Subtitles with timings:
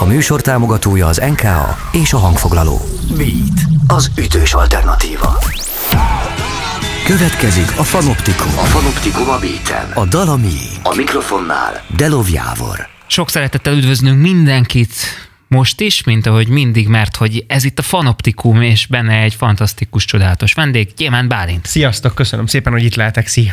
[0.00, 2.80] A műsor támogatója az NKA és a hangfoglaló.
[3.16, 5.38] Beat, az ütős alternatíva.
[7.06, 8.46] Következik a Fanoptikum.
[8.46, 9.90] A Fanoptikum a beaten.
[9.94, 10.58] A Dalami.
[10.82, 12.88] A mikrofonnál Delov Jávor.
[13.06, 14.92] Sok szeretettel üdvözlünk mindenkit
[15.48, 20.04] most is, mint ahogy mindig, mert hogy ez itt a Fanoptikum, és benne egy fantasztikus,
[20.04, 21.66] csodálatos vendég, Gyémán Bálint.
[21.66, 23.26] Sziasztok, köszönöm szépen, hogy itt lehetek.
[23.26, 23.52] Szia!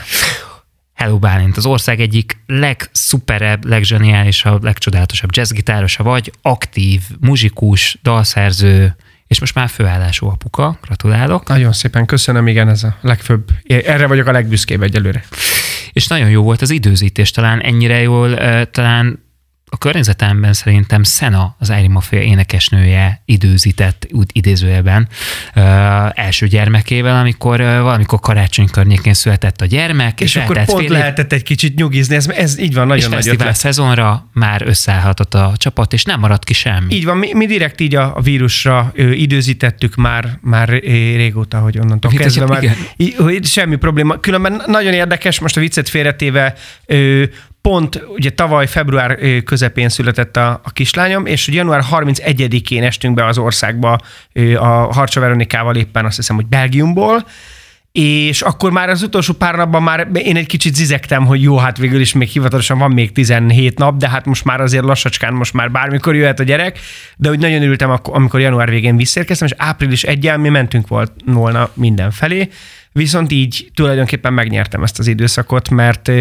[0.95, 8.95] Hello Bálint, az ország egyik legszuperebb, legzseniálisabb, legcsodálatosabb jazzgitárosa vagy, aktív, muzsikus, dalszerző,
[9.27, 10.77] és most már főállású apuka.
[10.81, 11.47] Gratulálok.
[11.47, 13.47] Nagyon szépen köszönöm, igen, ez a legfőbb.
[13.67, 15.23] Erre vagyok a legbüszkébb egyelőre.
[15.91, 18.35] És nagyon jó volt az időzítés, talán ennyire jól,
[18.69, 19.24] talán
[19.69, 25.07] a környezetemben szerintem Szena, az Ári Mafia énekesnője időzített, úgy idézőjelben,
[25.55, 25.59] ö,
[26.13, 30.21] első gyermekével, amikor ö, valamikor karácsony környékén született a gyermek.
[30.21, 33.25] És, és akkor pont fél lehetett egy kicsit nyugizni, ez, ez így van, nagyon és
[33.25, 36.95] nagy szezonra már összeállhatott a csapat, és nem maradt ki semmi.
[36.95, 40.69] Így van, mi, mi direkt így a, a vírusra ö, időzítettük már, már
[41.15, 44.19] régóta, hogy onnantól Mit kezdve már, így, hogy semmi probléma.
[44.19, 46.53] Különben nagyon érdekes, most a viccet félretéve,
[46.85, 47.23] ö,
[47.65, 53.37] pont ugye tavaly február közepén született a, a kislányom, és január 31-én estünk be az
[53.37, 53.99] országba
[54.55, 57.25] a Harcsa Veronikával éppen azt hiszem, hogy Belgiumból,
[57.91, 61.77] és akkor már az utolsó pár napban már én egy kicsit zizektem, hogy jó, hát
[61.77, 65.53] végül is még hivatalosan van még 17 nap, de hát most már azért lassacskán, most
[65.53, 66.79] már bármikor jöhet a gyerek,
[67.17, 71.69] de úgy nagyon örültem, amikor január végén visszérkeztem, és április egyel mi mentünk volt, volna
[71.73, 72.49] mindenfelé,
[72.91, 76.11] viszont így tulajdonképpen megnyertem ezt az időszakot, mert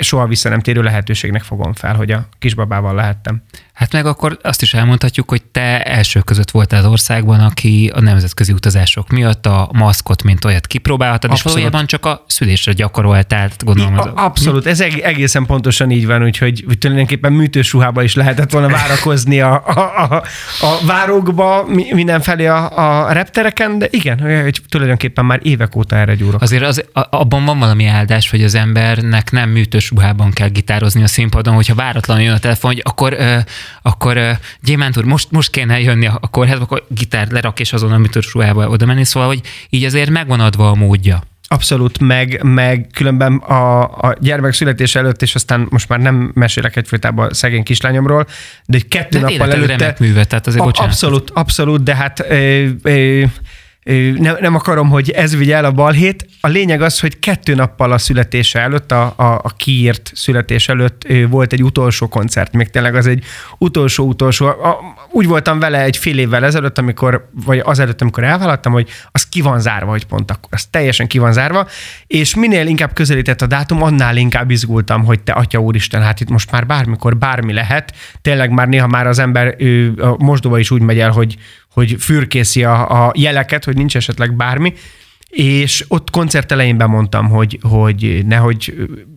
[0.00, 3.42] soha vissza nem térő lehetőségnek fogom fel, hogy a kisbabával lehettem.
[3.72, 8.00] Hát meg akkor azt is elmondhatjuk, hogy te első között voltál az országban, aki a
[8.00, 11.58] nemzetközi utazások miatt a maszkot, mint olyat kipróbálhatod, Abszolút.
[11.58, 13.98] és valójában csak a szülésre gyakoroltál, gondolom.
[13.98, 14.08] Az...
[14.14, 19.40] Abszolút, ez egészen pontosan így van, úgyhogy hogy tulajdonképpen műtős ruhába is lehetett volna várakozni
[19.40, 20.22] a, a, a,
[20.60, 26.42] a várókba, mindenfelé a, a reptereken, de igen, hogy tulajdonképpen már évek óta erre gyúrok.
[26.42, 31.06] Azért az, abban van valami áldás, hogy az embernek nem műtős ruhában kell gitározni a
[31.06, 33.16] színpadon, hogyha váratlanul jön a telefon, hogy akkor
[33.82, 34.30] akkor uh,
[34.62, 37.98] Gyémánt úr, most, most kéne jönni a, a kórházba, akkor gitár lerak, és azon a
[37.98, 41.22] mitős ruhába oda menni, szóval, hogy így azért megvan adva a módja.
[41.48, 46.76] Abszolút, meg, meg különben a, a gyermek születése előtt, és aztán most már nem mesélek
[46.76, 48.26] egyfolytában szegény kislányomról,
[48.66, 49.96] de egy kettő de nappal előtte...
[49.98, 53.24] műve, tehát azért a, Abszolút, abszolút, de hát ö, ö,
[54.18, 56.26] nem, nem akarom, hogy ez vigye el a balhét.
[56.40, 61.06] A lényeg az, hogy kettő nappal a születése előtt, a, a, a kiírt születés előtt
[61.28, 62.52] volt egy utolsó koncert.
[62.52, 63.24] Még tényleg az egy
[63.58, 64.52] utolsó-utolsó.
[65.10, 69.40] Úgy voltam vele egy fél évvel ezelőtt, amikor, vagy azelőtt, amikor elvállaltam, hogy az ki
[69.40, 70.48] van zárva, hogy pont akkor.
[70.50, 71.66] Az teljesen ki van zárva.
[72.06, 76.30] És minél inkább közelített a dátum, annál inkább izgultam, hogy te atya úristen, hát itt
[76.30, 77.92] most már bármikor bármi lehet.
[78.22, 81.36] Tényleg már néha már az ember ő, a mosdóba is úgy megy el, hogy,
[81.76, 84.72] hogy fürkészi a, a jeleket, hogy nincs esetleg bármi,
[85.28, 88.74] és ott koncert elején bemondtam, hogy, hogy nehogy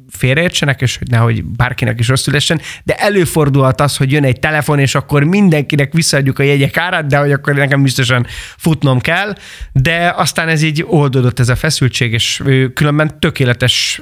[0.10, 4.80] félreértsenek, és hogy nehogy bárkinek is rosszul essen, de előfordulhat az, hogy jön egy telefon,
[4.80, 8.26] és akkor mindenkinek visszaadjuk a jegyek árát, de hogy akkor nekem biztosan
[8.58, 9.36] futnom kell,
[9.72, 12.44] de aztán ez így oldódott ez a feszültség, és
[12.74, 14.02] különben tökéletes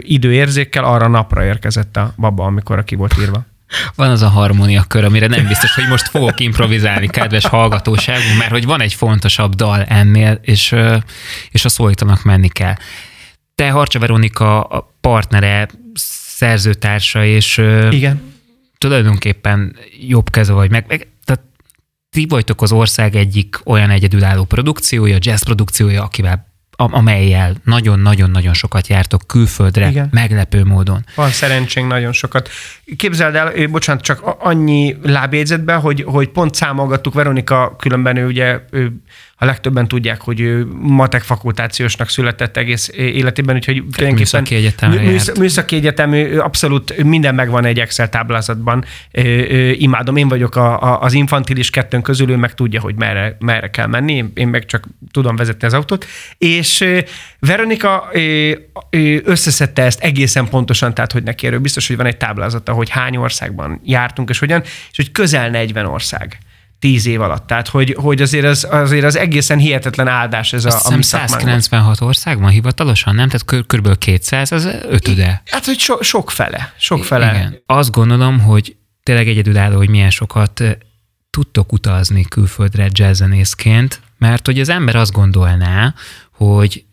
[0.00, 3.46] időérzékkel arra napra érkezett a baba, amikor ki volt írva.
[3.94, 8.50] Van az a harmónia kör, amire nem biztos, hogy most fogok improvizálni, kedves hallgatóság, mert
[8.50, 10.74] hogy van egy fontosabb dal ennél, és,
[11.50, 12.74] és a szólítanak menni kell.
[13.54, 15.68] Te Harcsa Veronika a partnere,
[16.36, 17.58] szerzőtársa, és
[17.90, 18.22] Igen.
[18.78, 19.76] tulajdonképpen
[20.08, 21.42] jobb keze vagy meg, meg tehát
[22.10, 29.20] ti vagytok az ország egyik olyan egyedülálló produkciója, jazz produkciója, akivel amelyel nagyon-nagyon-nagyon sokat jártok
[29.26, 30.08] külföldre, Igen.
[30.10, 31.04] meglepő módon.
[31.14, 32.48] Van szerencsénk nagyon sokat.
[32.96, 38.92] Képzeld el, bocsánat, csak annyi lábjegyzetben, hogy, hogy pont számolgattuk, Veronika különben ő ugye ő
[39.36, 45.76] a legtöbben tudják, hogy ő matek fakultációsnak született egész életében, úgyhogy műszaki egyetem műsz, műszaki
[45.76, 48.84] egyetem, abszolút minden megvan egy Excel táblázatban.
[49.72, 53.70] Imádom, én vagyok a, a, az infantilis kettőn közül, ő meg tudja, hogy merre, merre
[53.70, 56.06] kell menni, én meg csak tudom vezetni az autót.
[56.38, 56.84] És
[57.38, 58.08] Veronika
[59.24, 63.16] összeszedte ezt egészen pontosan, tehát hogy neki erről biztos, hogy van egy táblázata, hogy hány
[63.16, 66.38] országban jártunk, és hogyan, és hogy közel 40 ország
[66.84, 67.46] tíz év alatt.
[67.46, 72.00] Tehát, hogy, hogy azért, az, azért az egészen hihetetlen áldás ez Azt a, a 196
[72.00, 73.28] országban hivatalosan, nem?
[73.28, 73.66] Tehát kb.
[73.66, 75.42] kör 200, az ötöde.
[75.46, 76.72] Hát, hogy so, sok fele.
[76.78, 77.30] Sok fele.
[77.30, 77.62] Igen.
[77.66, 80.62] Azt gondolom, hogy tényleg egyedülálló, hogy milyen sokat
[81.30, 85.94] tudtok utazni külföldre jazzzenészként, mert hogy az ember azt gondolná,
[86.30, 86.84] hogy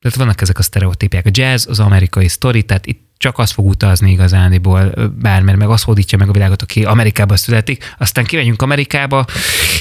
[0.00, 1.26] tehát vannak ezek a sztereotípiák.
[1.26, 5.82] A jazz, az amerikai sztori, tehát itt csak az fog utazni igazániból bármert, meg az
[5.82, 9.24] hódítja meg a világot, aki Amerikába születik, aztán kimegyünk Amerikába,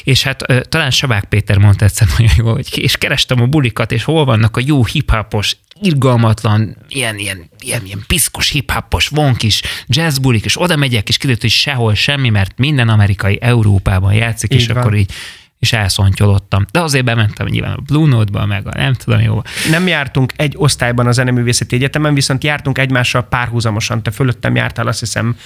[0.03, 4.03] és hát talán Savák Péter mondta egyszer nagyon jó, hogy és kerestem a bulikat, és
[4.03, 10.61] hol vannak a jó hiphopos, irgalmatlan, ilyen, ilyen, ilyen, ilyen piszkos hiphopos, vonkis jazzbulik, és
[10.61, 14.77] oda megyek, és kiderült, hogy sehol semmi, mert minden amerikai Európában játszik, így és van.
[14.77, 15.11] akkor így
[15.59, 16.65] és elszontyolottam.
[16.71, 19.41] De azért bementem nyilván a Blue Note-ba, meg a nem tudom jó.
[19.69, 24.03] Nem jártunk egy osztályban a Zeneművészeti Egyetemen, viszont jártunk egymással párhuzamosan.
[24.03, 25.37] Te fölöttem jártál azt hiszem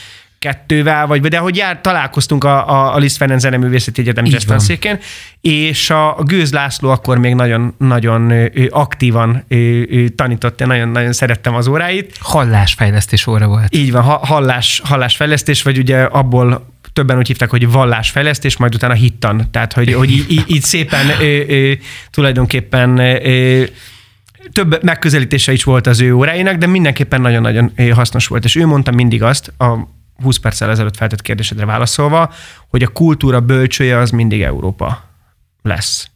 [0.44, 5.00] kettővel, vagy, de hogy jár, találkoztunk a, a, a Liszt Ferenc Zeneművészeti Egyetem Jazztanszéken,
[5.42, 10.68] és a, a Gőz László akkor még nagyon, nagyon ő, aktívan ő, ő tanított, én
[10.68, 12.18] nagyon, nagyon szerettem az óráit.
[12.20, 13.76] Hallásfejlesztés óra volt.
[13.76, 19.48] Így van, hallás, hallásfejlesztés, vagy ugye abból többen úgy hívták, hogy vallásfejlesztés, majd utána hittan.
[19.52, 21.72] Tehát, hogy, hogy így, így szépen ö, ö,
[22.12, 23.64] tulajdonképpen ö,
[24.52, 28.44] több megközelítése is volt az ő óráinak, de mindenképpen nagyon-nagyon hasznos volt.
[28.44, 32.34] És ő mondta mindig azt, a 20 perccel ezelőtt feltett kérdésedre válaszolva,
[32.70, 35.04] hogy a kultúra bölcsője az mindig Európa
[35.62, 36.08] lesz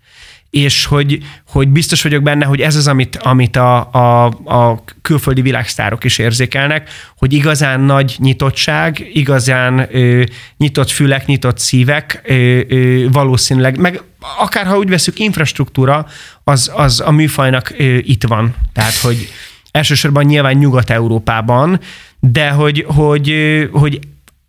[0.49, 1.17] és hogy,
[1.47, 6.17] hogy biztos vagyok benne, hogy ez az, amit, amit a, a, a külföldi világsztárok is
[6.17, 10.23] érzékelnek, hogy igazán nagy nyitottság, igazán ö,
[10.57, 14.01] nyitott fülek, nyitott szívek ö, ö, valószínűleg, meg
[14.37, 16.07] akár ha úgy veszük, infrastruktúra,
[16.43, 18.55] az, az a műfajnak ö, itt van.
[18.73, 19.29] Tehát, hogy
[19.77, 21.79] elsősorban nyilván Nyugat-Európában,
[22.19, 23.33] de hogy, hogy,
[23.71, 23.99] hogy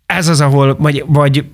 [0.05, 1.45] ez az, ahol, vagy, vagy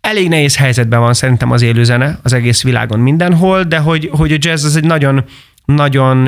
[0.00, 4.36] elég nehéz helyzetben van szerintem az élőzene az egész világon mindenhol, de hogy, hogy a
[4.38, 5.24] jazz az egy nagyon,
[5.64, 6.24] nagyon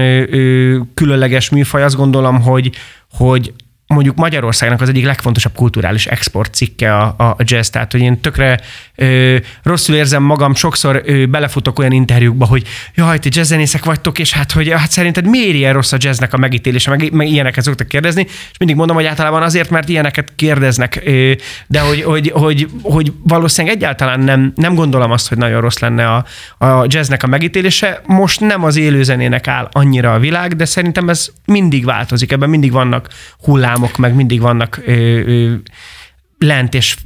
[0.95, 1.83] különleges műfaj.
[1.83, 2.71] Azt gondolom, hogy,
[3.13, 3.53] hogy
[3.95, 8.61] mondjuk Magyarországnak az egyik legfontosabb kulturális export cikke a, a jazz, tehát hogy én tökre
[8.95, 14.33] ö, rosszul érzem magam, sokszor ö, belefutok olyan interjúkba, hogy jaj, ti jazzzenészek vagytok, és
[14.33, 17.89] hát, hogy hát szerinted miért ilyen rossz a jazznek a megítélése, meg, meg ilyeneket szoktak
[17.89, 21.33] kérdezni, és mindig mondom, hogy általában azért, mert ilyeneket kérdeznek, ö,
[21.67, 26.09] de hogy, hogy, hogy, hogy valószínűleg egyáltalán nem, nem gondolom azt, hogy nagyon rossz lenne
[26.09, 26.25] a,
[26.67, 28.01] a jazznek a megítélése.
[28.07, 32.73] Most nem az élőzenének áll annyira a világ, de szerintem ez mindig változik, ebben mindig
[32.73, 33.09] vannak
[33.81, 35.55] hullámok, meg mindig vannak ö, ö,
[36.39, 36.97] lent és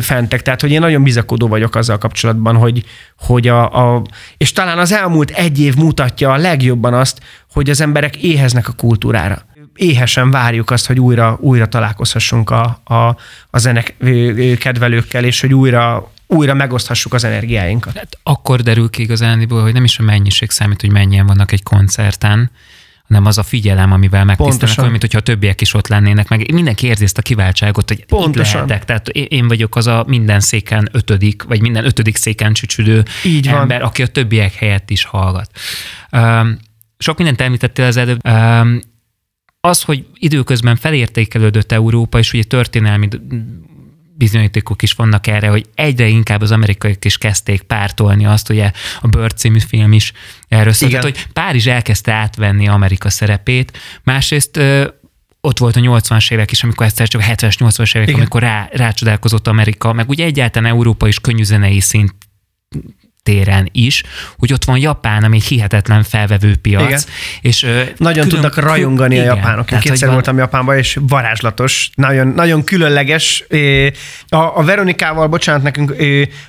[0.00, 0.42] fentek.
[0.42, 2.84] Tehát, hogy én nagyon bizakodó vagyok azzal kapcsolatban, hogy,
[3.18, 4.02] hogy a, a,
[4.36, 7.20] és talán az elmúlt egy év mutatja a legjobban azt,
[7.52, 9.46] hogy az emberek éheznek a kultúrára.
[9.74, 12.94] Éhesen várjuk azt, hogy újra, újra találkozhassunk a, a,
[13.50, 13.94] a zenek
[14.58, 17.96] kedvelőkkel, és hogy újra újra megoszthassuk az energiáinkat.
[17.96, 21.62] Hát akkor derül ki igazániból, hogy nem is a mennyiség számít, hogy mennyien vannak egy
[21.62, 22.50] koncerten,
[23.08, 26.52] hanem az a figyelem, amivel megtisztelnek, olyan, mint hogyha a többiek is ott lennének, meg
[26.52, 28.62] mindenki érzi ezt a kiváltságot, hogy Pontosan.
[28.62, 28.84] itt lehetek.
[28.84, 33.80] Tehát én vagyok az a minden széken ötödik, vagy minden ötödik széken csücsülő Így ember,
[33.80, 33.88] van.
[33.88, 35.50] aki a többiek helyett is hallgat.
[36.98, 38.20] sok mindent említettél az előbb.
[39.60, 43.08] az, hogy időközben felértékelődött Európa, és ugye történelmi
[44.18, 48.70] bizonyítékok is vannak erre, hogy egyre inkább az amerikaiak is kezdték pártolni azt, ugye
[49.00, 50.12] a Bird című film is
[50.48, 54.60] erről szólt, hogy Párizs elkezdte átvenni Amerika szerepét, másrészt
[55.40, 58.20] ott volt a 80-as évek is, amikor egyszer csak a 70-es, 80-as évek, Igen.
[58.20, 62.14] amikor rá, rácsodálkozott Amerika, meg ugye egyáltalán Európa is könnyűzenei szint
[63.28, 64.02] téren is,
[64.38, 66.86] hogy ott van Japán, ami egy hihetetlen felvevő piac.
[66.86, 67.00] Igen.
[67.40, 67.66] És,
[67.96, 69.70] nagyon külön, tudnak rajongani igen, a japánok.
[69.70, 70.14] Én kétszer van...
[70.14, 73.44] voltam Japánban, és varázslatos, nagyon, nagyon különleges.
[74.28, 75.94] A, a Veronikával, bocsánat, nekünk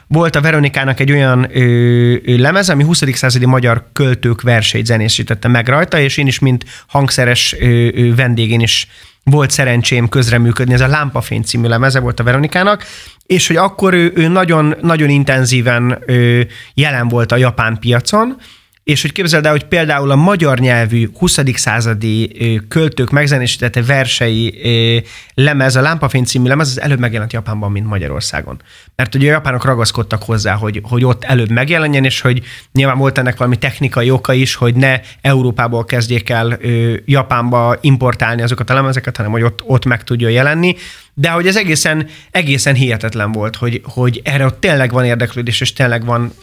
[0.08, 1.48] volt a Veronikának egy olyan
[2.26, 3.02] lemez, ami 20.
[3.14, 7.56] századi magyar költők verseit zenésítette meg rajta, és én is, mint hangszeres
[8.16, 8.88] vendégén is
[9.30, 12.84] volt szerencsém közreműködni, ez a Lámpafény című lemeze volt a Veronikának,
[13.26, 18.38] és hogy akkor ő, ő nagyon, nagyon intenzíven ő, jelen volt a japán piacon,
[18.90, 21.40] és hogy képzeld el, hogy például a magyar nyelvű 20.
[21.54, 22.32] századi
[22.68, 24.60] költők megzenésítette versei
[25.34, 28.62] lemez, a Lámpafény című lemez, az előbb megjelent Japánban, mint Magyarországon.
[28.96, 32.42] Mert ugye a japánok ragaszkodtak hozzá, hogy, hogy ott előbb megjelenjen, és hogy
[32.72, 36.58] nyilván volt ennek valami technikai oka is, hogy ne Európából kezdjék el
[37.06, 40.76] Japánba importálni azokat a lemezeket, hanem hogy ott, ott meg tudja jelenni.
[41.14, 45.74] De hogy ez egészen, egészen hihetetlen volt, hogy, hogy erre ott tényleg van érdeklődés, és
[45.74, 46.34] tényleg van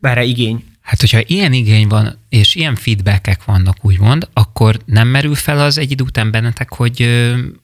[0.00, 0.64] erre igény.
[0.86, 5.78] Hát, hogyha ilyen igény van, és ilyen feedbackek vannak, úgymond, akkor nem merül fel az
[5.78, 6.98] egy idő után bennetek, hogy,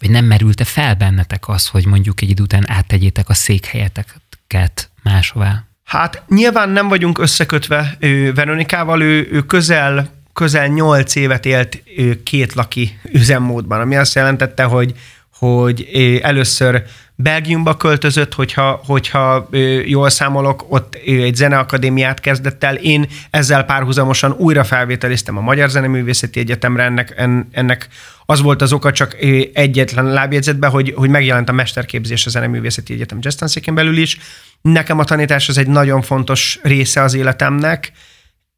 [0.01, 5.65] vagy nem merülte fel bennetek az, hogy mondjuk egy idő után áttegyétek a székhelyeteket máshová?
[5.85, 12.23] Hát nyilván nem vagyunk összekötve ő, Veronikával, ő, ő közel, közel nyolc évet élt ő,
[12.23, 14.95] két laki üzemmódban, ami azt jelentette, hogy,
[15.39, 15.89] hogy
[16.23, 16.83] először
[17.23, 19.49] Belgiumba költözött, hogyha, hogyha
[19.85, 22.75] jól számolok, ott egy zeneakadémiát kezdett el.
[22.75, 27.15] Én ezzel párhuzamosan újra felvételiztem a Magyar Zeneművészeti Egyetemre, ennek,
[27.51, 27.89] ennek
[28.27, 29.17] az volt az oka csak
[29.53, 34.19] egyetlen lábjegyzetben, hogy, hogy megjelent a mesterképzés a Zeneművészeti Egyetem jazz belül is.
[34.61, 37.93] Nekem a tanítás az egy nagyon fontos része az életemnek,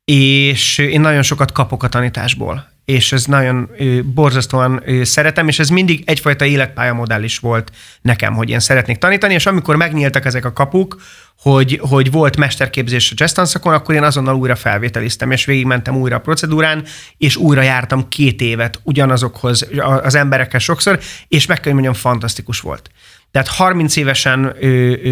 [0.04, 3.70] és én nagyon sokat kapok a tanításból és ez nagyon
[4.14, 7.72] borzasztóan szeretem, és ez mindig egyfajta életpályamodell is volt
[8.02, 10.96] nekem, hogy én szeretnék tanítani, és amikor megnyíltak ezek a kapuk,
[11.38, 16.20] hogy, hogy volt mesterképzés a jazz akkor én azonnal újra felvételiztem, és végigmentem újra a
[16.20, 16.84] procedúrán,
[17.18, 19.68] és újra jártam két évet ugyanazokhoz
[20.02, 22.90] az emberekkel sokszor, és meg kell, hogy mondjam, fantasztikus volt.
[23.34, 24.54] Tehát 30 évesen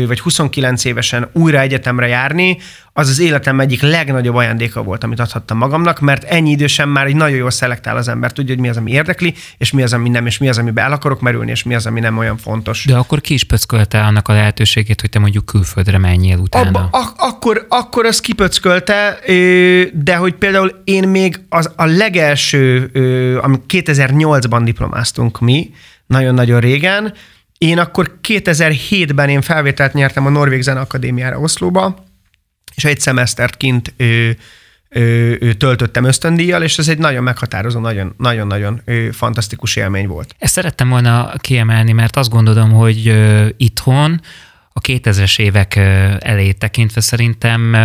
[0.06, 2.58] vagy 29 évesen újra egyetemre járni,
[2.92, 7.14] az az életem egyik legnagyobb ajándéka volt, amit adhattam magamnak, mert ennyi idősen már egy
[7.14, 10.08] nagyon jól szelektál az ember, tudja, hogy mi az, ami érdekli, és mi az, ami
[10.08, 12.84] nem, és mi az, amiben el akarok merülni, és mi az, ami nem olyan fontos.
[12.84, 16.68] De akkor ki is pöckölte annak a lehetőségét, hogy te mondjuk külföldre menjél utána?
[16.68, 19.18] Abba, ak- akkor, akkor az kipöckölte,
[19.92, 22.90] de hogy például én még az, a legelső,
[23.42, 25.70] ami 2008-ban diplomáztunk mi,
[26.06, 27.14] nagyon-nagyon régen,
[27.62, 32.04] én akkor 2007-ben én felvételt nyertem a Norvég Zene Akadémiára Oszlóba,
[32.74, 34.30] és egy szemesztert kint ö,
[34.88, 40.34] ö, ö, töltöttem ösztöndíjjal, és ez egy nagyon meghatározó, nagyon-nagyon fantasztikus élmény volt.
[40.38, 44.20] Ezt szerettem volna kiemelni, mert azt gondolom, hogy ö, itthon
[44.72, 45.76] a 2000-es évek
[46.18, 47.76] elejét tekintve szerintem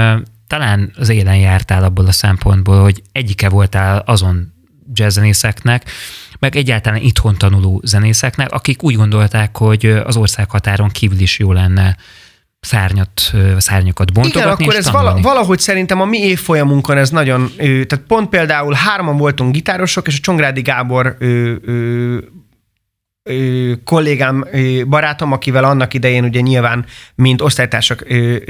[0.47, 4.53] talán az élen jártál abból a szempontból, hogy egyike voltál azon
[4.93, 5.89] jazzzenészeknek,
[6.39, 11.51] meg egyáltalán itthon tanuló zenészeknek, akik úgy gondolták, hogy az ország határon kívül is jó
[11.51, 11.95] lenne
[12.59, 18.03] szárnyat, szárnyakat bontogatni Igen, akkor ez vala, valahogy szerintem a mi évfolyamunkon ez nagyon, tehát
[18.07, 22.23] pont például hárman voltunk gitárosok, és a Csongrádi Gábor ő, ő,
[23.83, 24.45] kollégám,
[24.87, 28.05] barátom, akivel annak idején ugye nyilván, mint osztálytársak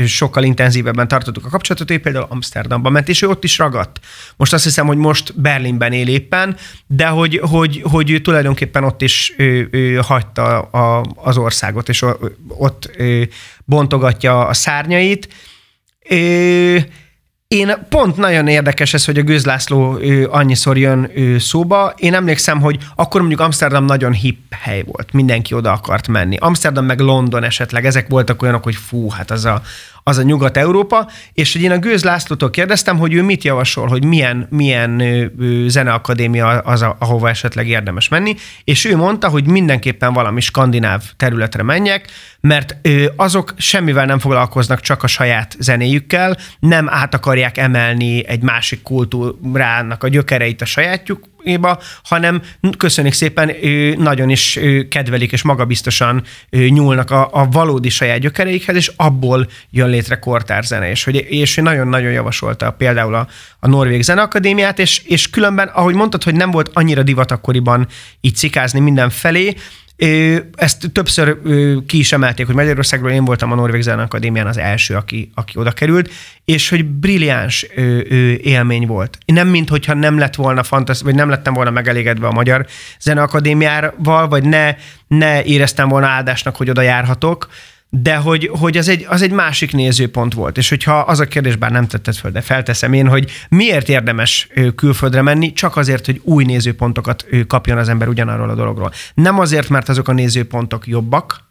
[0.06, 4.00] sokkal intenzívebben tartottuk a kapcsolatot, ő például Amsterdamban ment, és ő ott is ragadt.
[4.36, 6.56] Most azt hiszem, hogy most Berlinben él éppen,
[6.88, 12.06] de hogy, hogy, hogy ő tulajdonképpen ott is ő, ő hagyta a, az országot, és
[12.48, 12.92] ott
[13.66, 15.28] bontogatja a szárnyait.
[16.10, 16.88] Ő,
[17.48, 21.94] én pont nagyon érdekes ez, hogy a Gőzlászló ő, annyiszor jön ő, szóba.
[21.96, 26.38] Én emlékszem, hogy akkor mondjuk Amsterdam nagyon hip hely volt, mindenki oda akart menni.
[26.40, 29.62] Amsterdam meg London esetleg, ezek voltak olyanok, hogy fú, hát az a,
[30.08, 34.06] az a Nyugat-Európa, és hogy én a Gőz Lászlótól kérdeztem, hogy ő mit javasol, hogy
[34.06, 35.02] milyen, milyen
[35.68, 42.08] zeneakadémia az, ahova esetleg érdemes menni, és ő mondta, hogy mindenképpen valami skandináv területre menjek,
[42.42, 42.76] mert
[43.16, 50.04] azok semmivel nem foglalkoznak csak a saját zenéjükkel, nem át akarják emelni egy másik kultúrának
[50.04, 52.42] a gyökereit a sajátjuk, éba, hanem
[52.78, 53.52] köszönjük szépen,
[53.98, 60.20] nagyon is kedvelik és magabiztosan nyúlnak a, a valódi saját gyökereikhez, és abból jön létre
[60.20, 60.90] kortárzene.
[60.90, 63.28] És, hogy, és nagyon-nagyon javasolta például a,
[63.60, 67.88] a Norvég Zeneakadémiát, és, és különben, ahogy mondtad, hogy nem volt annyira divat akkoriban
[68.22, 69.56] így cikázni mindenfelé,
[70.56, 71.38] ezt többször
[71.86, 75.58] ki is emelték, hogy Magyarországról én voltam a Norvég Zene Akadémián az első, aki, aki
[75.58, 76.12] oda került,
[76.46, 77.62] és hogy brilliáns
[78.42, 79.18] élmény volt.
[79.26, 82.66] Nem, mint hogyha nem lett volna fantasz, vagy nem lettem volna megelégedve a Magyar
[83.00, 84.76] Zeneakadémiával, vagy ne,
[85.08, 87.48] ne éreztem volna áldásnak, hogy oda járhatok,
[87.90, 90.58] de hogy, hogy az, egy, az egy másik nézőpont volt.
[90.58, 94.48] És hogyha az a kérdés, bár nem tetted föl, de felteszem én, hogy miért érdemes
[94.76, 98.92] külföldre menni, csak azért, hogy új nézőpontokat kapjon az ember ugyanarról a dologról.
[99.14, 101.47] Nem azért, mert azok a nézőpontok jobbak,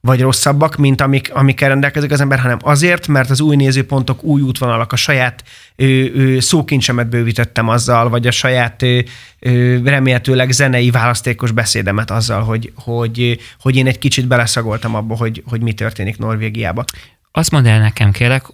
[0.00, 4.40] vagy rosszabbak, mint amik, amikkel rendelkezik az ember, hanem azért, mert az új nézőpontok, új
[4.40, 5.44] útvonalak, a saját
[5.76, 9.04] ő, ő, szókincsemet bővítettem azzal, vagy a saját ő,
[9.38, 15.42] ő, remélhetőleg zenei választékos beszédemet azzal, hogy, hogy, hogy én egy kicsit beleszagoltam abba, hogy,
[15.46, 16.84] hogy mi történik Norvégiába.
[17.32, 18.44] Azt mondd el nekem, kérlek,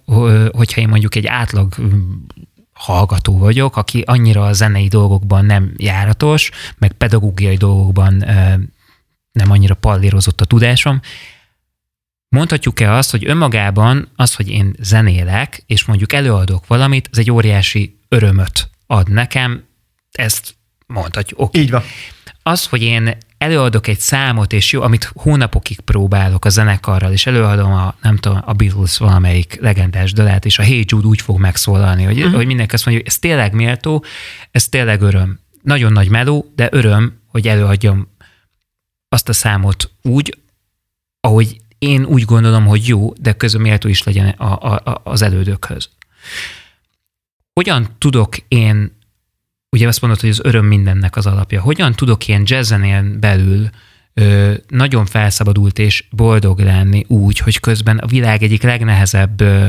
[0.51, 1.75] hogyha én mondjuk egy átlag
[2.73, 8.13] hallgató vagyok, aki annyira a zenei dolgokban nem járatos, meg pedagógiai dolgokban
[9.31, 10.99] nem annyira pallírozott a tudásom,
[12.29, 17.99] Mondhatjuk-e azt, hogy önmagában az, hogy én zenélek, és mondjuk előadok valamit, az egy óriási
[18.07, 19.63] örömöt ad nekem,
[20.11, 20.55] ezt
[20.85, 21.39] mondhatjuk.
[21.39, 21.61] Okay.
[21.61, 21.83] Így van.
[22.43, 27.71] Az, hogy én előadok egy számot, és jó, amit hónapokig próbálok a zenekarral, és előadom
[27.71, 32.03] a, nem tudom, a Beatles valamelyik legendás dalát, és a Hey Jude úgy fog megszólalni,
[32.03, 32.35] hogy, uh-huh.
[32.35, 34.03] hogy mindenki azt mondja, hogy ez tényleg méltó,
[34.51, 35.39] ez tényleg öröm.
[35.61, 38.15] Nagyon nagy meló, de öröm, hogy előadjam
[39.09, 40.37] azt a számot úgy,
[41.19, 45.89] ahogy én úgy gondolom, hogy jó, de közben méltó is legyen a, a, az elődökhöz.
[47.53, 48.97] Hogyan tudok én,
[49.69, 53.69] ugye azt mondod, hogy az öröm mindennek az alapja, hogyan tudok én jazzenén belül
[54.13, 59.67] ö, nagyon felszabadult és boldog lenni úgy, hogy közben a világ egyik legnehezebb ö,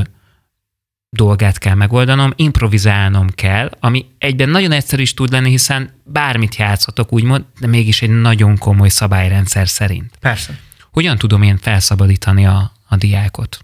[1.09, 7.13] dolgát kell megoldanom, improvizálnom kell, ami egyben nagyon egyszerű is tud lenni, hiszen bármit játszhatok,
[7.13, 10.11] úgymond, de mégis egy nagyon komoly szabályrendszer szerint.
[10.19, 10.59] Persze.
[10.91, 13.59] Hogyan tudom én felszabadítani a, a diákot?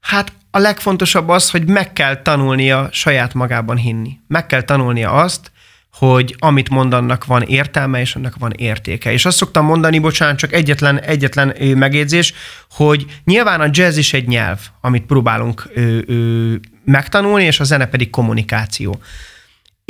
[0.00, 4.18] Hát a legfontosabb az, hogy meg kell tanulnia saját magában hinni.
[4.26, 5.50] Meg kell tanulnia azt,
[5.92, 9.12] hogy amit mondanak van értelme, és annak van értéke.
[9.12, 12.34] És azt szoktam mondani, bocsánat, csak egyetlen, egyetlen megjegyzés,
[12.70, 17.86] hogy nyilván a jazz is egy nyelv, amit próbálunk ö, ö, megtanulni, és a zene
[17.86, 19.00] pedig kommunikáció.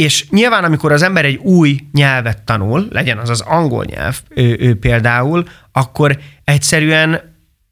[0.00, 4.56] És nyilván, amikor az ember egy új nyelvet tanul, legyen az az angol nyelv ő,
[4.60, 7.20] ő például, akkor egyszerűen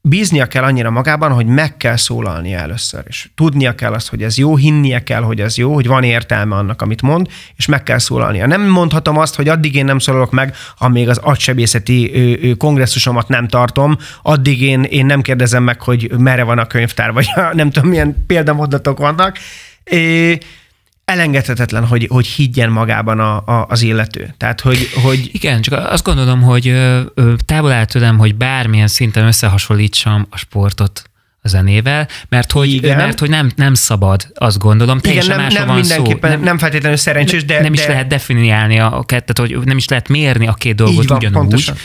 [0.01, 4.37] bíznia kell annyira magában, hogy meg kell szólalnia először, és tudnia kell azt, hogy ez
[4.37, 7.97] jó, hinnie kell, hogy ez jó, hogy van értelme annak, amit mond, és meg kell
[7.97, 8.47] szólalnia.
[8.47, 13.97] Nem mondhatom azt, hogy addig én nem szólalok meg, amíg az agysebészeti kongresszusomat nem tartom,
[14.21, 18.23] addig én, én nem kérdezem meg, hogy merre van a könyvtár, vagy nem tudom, milyen
[18.27, 19.37] példamondatok vannak
[21.09, 24.33] elengedhetetlen, hogy, hogy higgyen magában a, a, az illető.
[24.37, 25.29] Tehát, hogy, hogy...
[25.31, 26.73] Igen, csak azt gondolom, hogy
[27.45, 31.03] távol áll tőlem, hogy bármilyen szinten összehasonlítsam a sportot
[31.41, 32.97] a zenével, mert hogy, Igen.
[32.97, 36.35] mert hogy nem, nem szabad, azt gondolom, teljesen Igen, nem, nem van mindenképpen, szó.
[36.35, 37.61] Nem, nem feltétlenül szerencsés, de...
[37.61, 37.87] Nem is de...
[37.87, 41.37] lehet definiálni a kettőt, hogy nem is lehet mérni a két dolgot van, ugyanúgy.
[41.37, 41.75] Pontosan.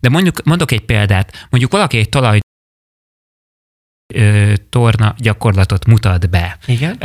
[0.00, 1.46] De mondjuk, mondok egy példát.
[1.50, 2.38] Mondjuk valaki egy talaj
[4.68, 6.58] torna gyakorlatot mutat be.
[6.66, 6.96] Igen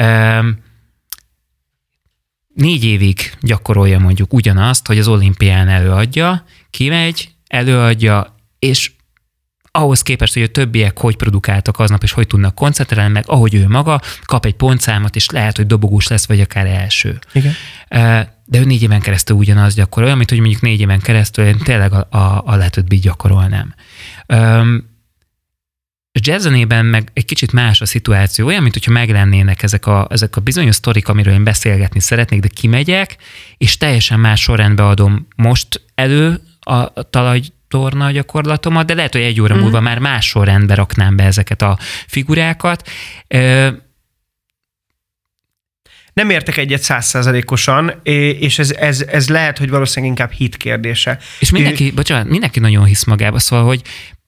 [2.53, 8.91] négy évig gyakorolja mondjuk ugyanazt, hogy az olimpián előadja, kimegy, előadja, és
[9.75, 13.67] ahhoz képest, hogy a többiek hogy produkáltak aznap, és hogy tudnak koncentrálni, meg ahogy ő
[13.67, 17.19] maga, kap egy pontszámot, és lehet, hogy dobogós lesz, vagy akár első.
[17.33, 17.53] Igen.
[18.45, 21.57] De ő négy éven keresztül ugyanazt gyakorol, olyan, mint hogy mondjuk négy éven keresztül én
[21.57, 23.73] tényleg a, a, a lehetőt gyakorolnám.
[26.15, 30.35] A jazzzenében meg egy kicsit más a szituáció, olyan, mint hogyha meglennének ezek a, ezek
[30.35, 33.15] a bizonyos sztorik, amiről én beszélgetni szeretnék, de kimegyek,
[33.57, 39.55] és teljesen más sorrendbe adom most elő a talajtorna gyakorlatomat, de lehet, hogy egy óra
[39.55, 39.59] mm.
[39.59, 41.77] múlva már más sorrendbe raknám be ezeket a
[42.07, 42.89] figurákat.
[46.13, 51.19] Nem értek egyet százszázalékosan, és ez, ez, ez lehet, hogy valószínűleg inkább hit kérdése.
[51.39, 53.81] És mindenki, bocsánat, mindenki nagyon hisz magába, szóval, hogy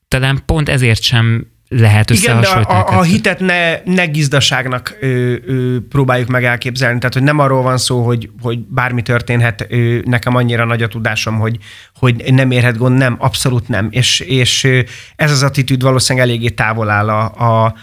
[0.08, 5.78] talán pont ezért sem lehet Igen, de a, a hitet ne, ne gizdaságnak ö, ö,
[5.90, 6.98] próbáljuk meg elképzelni.
[6.98, 10.88] Tehát, hogy nem arról van szó, hogy, hogy bármi történhet, ö, nekem annyira nagy a
[10.88, 11.58] tudásom, hogy,
[12.00, 12.98] hogy nem érhet gond.
[12.98, 13.88] Nem, abszolút nem.
[13.92, 14.68] És, és
[15.16, 17.76] ez az attitűd valószínűleg eléggé távol áll a, a,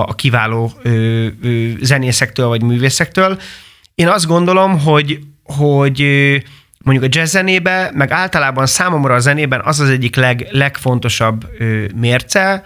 [0.00, 3.40] a kiváló ö, ö, zenészektől vagy művészektől.
[3.94, 6.02] Én azt gondolom, hogy, hogy
[6.78, 11.84] mondjuk a jazz zenébe, meg általában számomra a zenében az az egyik leg, legfontosabb ö,
[11.94, 12.64] mérce,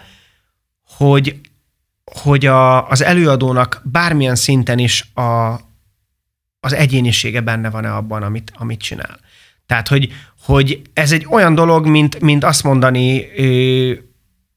[0.98, 1.40] hogy,
[2.04, 5.54] hogy a, az előadónak bármilyen szinten is a,
[6.60, 9.18] az egyénisége benne van-e abban, amit, amit csinál.
[9.66, 13.92] Tehát, hogy, hogy ez egy olyan dolog, mint, mint azt mondani ö,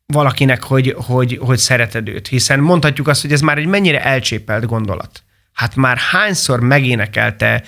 [0.05, 2.27] valakinek, hogy, hogy, hogy szereted őt.
[2.27, 5.23] Hiszen mondhatjuk azt, hogy ez már egy mennyire elcsépelt gondolat.
[5.53, 7.63] Hát már hányszor megénekelte,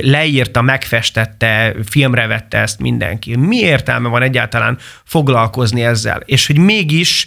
[0.00, 3.36] leírta, megfestette, filmre vette ezt mindenki.
[3.36, 6.20] Mi értelme van egyáltalán foglalkozni ezzel?
[6.24, 7.26] És hogy mégis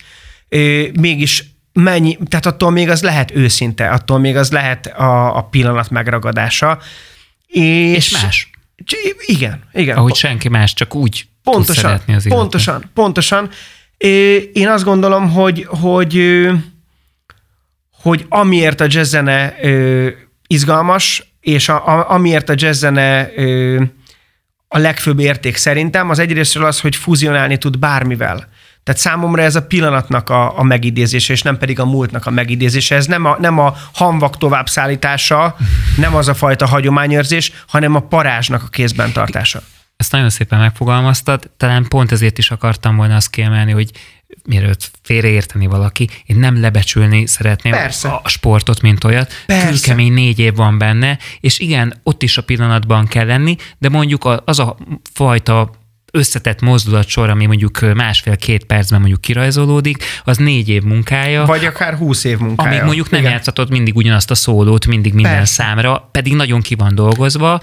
[1.00, 5.90] mégis mennyi, tehát attól még az lehet őszinte, attól még az lehet a, a pillanat
[5.90, 6.80] megragadása.
[7.48, 8.50] És, és más.
[9.26, 9.98] Igen, igen.
[9.98, 13.50] Ahogy senki más, csak úgy pontosan, az Pontosan, pontosan.
[14.54, 16.48] Én azt gondolom, hogy, hogy,
[17.92, 19.56] hogy amiért a jazzzene
[20.48, 23.32] izgalmas, és a, a, amiért a jazzzene
[24.68, 28.50] a legfőbb érték szerintem, az egyrésztről az, hogy fuzionálni tud bármivel.
[28.84, 32.96] Tehát számomra ez a pillanatnak a, a megidézése, és nem pedig a múltnak a megidézése.
[32.96, 35.56] Ez nem a, nem a hamvak továbbszállítása,
[35.98, 39.62] nem az a fajta hagyományőrzés, hanem a parázsnak a kézben tartása.
[39.98, 43.92] Ezt nagyon szépen megfogalmaztad, talán pont ezért is akartam volna azt kiemelni, hogy
[44.46, 48.10] mielőtt félreérteni valaki, én nem lebecsülni szeretném Persze.
[48.10, 49.34] a sportot, mint olyat.
[49.46, 54.42] Kőkemény négy év van benne, és igen, ott is a pillanatban kell lenni, de mondjuk
[54.46, 54.78] az a
[55.14, 55.72] fajta
[56.12, 61.46] összetett mozdulatsor, ami mondjuk másfél-két percben mondjuk kirajzolódik, az négy év munkája.
[61.46, 62.70] Vagy akár húsz év munkája.
[62.70, 63.32] Amíg mondjuk nem Igen.
[63.32, 65.64] játszhatod mindig ugyanazt a szólót, mindig minden persze.
[65.64, 67.60] számra, pedig nagyon ki van dolgozva.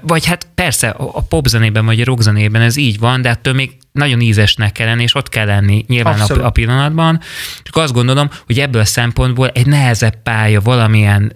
[0.00, 4.20] Vagy hát persze a popzenében vagy a rockzenében ez így van, de ettől még nagyon
[4.20, 7.20] ízesnek kell lenni, és ott kell lenni nyilván a, a pillanatban.
[7.62, 11.32] Csak azt gondolom, hogy ebből a szempontból egy nehezebb pálya valamilyen,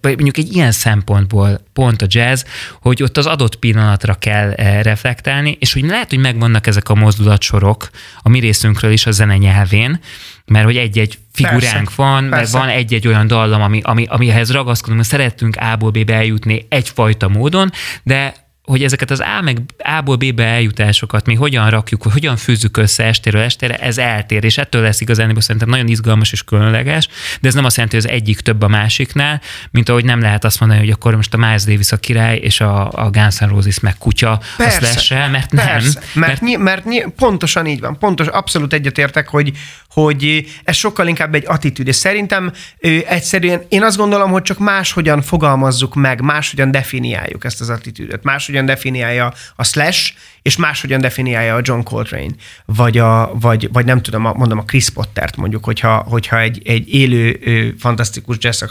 [0.00, 2.44] vagy mondjuk egy ilyen szempontból pont a jazz,
[2.80, 4.50] hogy ott az adott pillanatra kell
[4.82, 7.90] reflektálni, és hogy lehet, hogy megvannak ezek a mozdulatsorok
[8.22, 10.00] a mi részünkről is a zene nyelvén,
[10.46, 12.36] mert hogy egy-egy figuránk persze, van, persze.
[12.36, 17.70] mert van egy-egy olyan dallam, ami, ami, amihez ragaszkodunk, szeretünk A-ból B-be eljutni egyfajta módon,
[18.02, 22.76] de hogy ezeket az A meg A-ból B-be eljutásokat mi hogyan rakjuk, hogy hogyan fűzzük
[22.76, 27.08] össze estéről estére, ez eltér, és ettől lesz igazán, szerintem nagyon izgalmas és különleges,
[27.40, 30.44] de ez nem azt jelenti, hogy az egyik több a másiknál, mint ahogy nem lehet
[30.44, 33.48] azt mondani, hogy akkor most a Miles Davis a király, és a, a Guns N'
[33.48, 35.66] Roses meg kutya, persze, az lesz mert nem.
[35.66, 39.52] Persze, mert, mert, mert, mert pontosan így van, pontos, abszolút egyetértek, hogy,
[39.88, 44.58] hogy ez sokkal inkább egy attitűd, és szerintem ő, egyszerűen én azt gondolom, hogy csak
[44.58, 51.54] máshogyan fogalmazzuk meg, máshogyan definiáljuk ezt az attitűdöt, máshogyan definiálja a Slash, és máshogyan definiálja
[51.54, 55.96] a John Coltrane, vagy, a, vagy, vagy nem tudom, mondom a Chris Pottert mondjuk, hogyha,
[55.96, 58.64] hogyha egy, egy élő, ő, fantasztikus jazz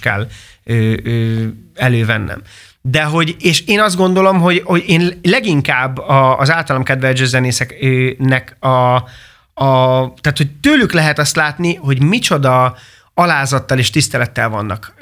[0.00, 0.28] kell
[0.64, 2.42] ő, ő, elővennem.
[2.80, 8.56] De hogy, és én azt gondolom, hogy, hogy én leginkább a, az általam kedvelt zenészeknek
[8.60, 8.94] a,
[9.54, 12.76] a, tehát, hogy tőlük lehet azt látni, hogy micsoda
[13.14, 14.94] alázattal és tisztelettel vannak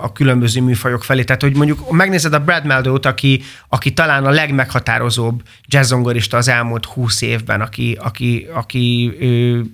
[0.00, 1.24] a különböző műfajok felé.
[1.24, 6.84] Tehát, hogy mondjuk megnézed a Brad Meldót, aki, aki talán a legmeghatározóbb jazzongorista az elmúlt
[6.84, 9.64] húsz évben, aki, aki, aki ő,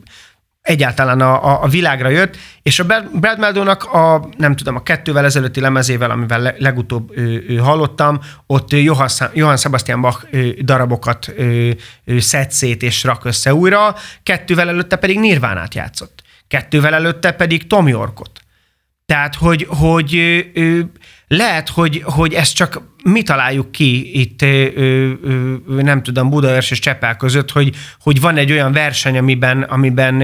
[0.63, 5.61] egyáltalán a, a, világra jött, és a Brad Meldónak a, nem tudom, a kettővel ezelőtti
[5.61, 8.71] lemezével, amivel legutóbb ő, ő hallottam, ott
[9.33, 10.27] Johann, Sebastian Bach
[10.63, 16.24] darabokat ő, ő szed szét és rak össze újra, kettővel előtte pedig Nirvánát játszott.
[16.55, 18.41] Kettővel előtte pedig Tom Yorkot.
[19.07, 20.45] Tehát, hogy, hogy
[21.29, 24.41] lehet, hogy, hogy ezt csak mi találjuk ki itt,
[25.67, 30.23] nem tudom, Budaörs és Csepel között, hogy, hogy van egy olyan verseny, amiben, amiben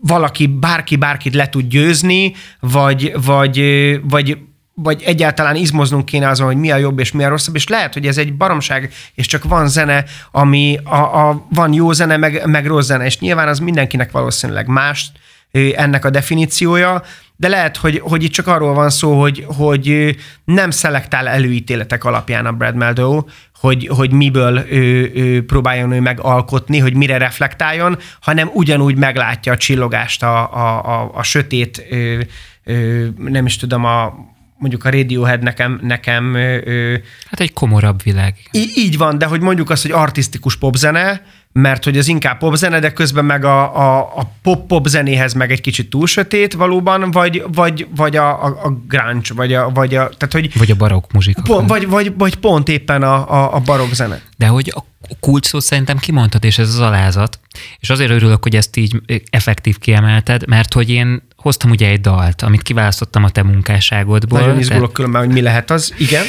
[0.00, 3.60] valaki, bárki bárkit le tud győzni, vagy, vagy,
[4.02, 4.38] vagy
[4.78, 7.92] vagy egyáltalán izmoznunk kéne azon, hogy mi a jobb és mi a rosszabb, és lehet,
[7.92, 12.46] hogy ez egy baromság, és csak van zene, ami a, a, van jó zene, meg,
[12.46, 15.12] meg rossz zene, és nyilván az mindenkinek valószínűleg más
[15.52, 17.02] ennek a definíciója,
[17.36, 22.46] de lehet, hogy, hogy itt csak arról van szó, hogy, hogy nem szelektál előítéletek alapján
[22.46, 23.22] a Brad Meldow,
[23.60, 29.56] hogy, hogy miből ő, ő próbáljon ő megalkotni, hogy mire reflektáljon, hanem ugyanúgy meglátja a
[29.56, 32.26] csillogást a, a, a, a sötét, ő,
[32.64, 34.14] ő, nem is tudom, a,
[34.58, 35.78] mondjuk a Radiohead nekem...
[35.82, 38.34] nekem ő, hát egy komorabb világ.
[38.50, 41.22] Így, így van, de hogy mondjuk azt, hogy artistikus popzene,
[41.56, 45.60] mert hogy az inkább popzene, de közben meg a, a, a pop-pop zenéhez meg egy
[45.60, 50.08] kicsit túl sötét valóban, vagy, vagy, vagy a, a, a grunge, vagy a, vagy a,
[50.08, 50.58] tehát hogy...
[50.58, 51.42] Vagy a barokk muzsika.
[51.42, 54.20] Pont, vagy, vagy, vagy pont éppen a, a, a barokk zene.
[54.36, 54.84] De hogy a
[55.20, 57.40] kulcs szót szerintem kimondtad, és ez az alázat,
[57.78, 62.42] és azért örülök, hogy ezt így effektív kiemelted, mert hogy én hoztam ugye egy dalt,
[62.42, 64.40] amit kiválasztottam a te munkásságodból.
[64.40, 66.24] Nagyon izgulok különben, hogy mi lehet az, igen.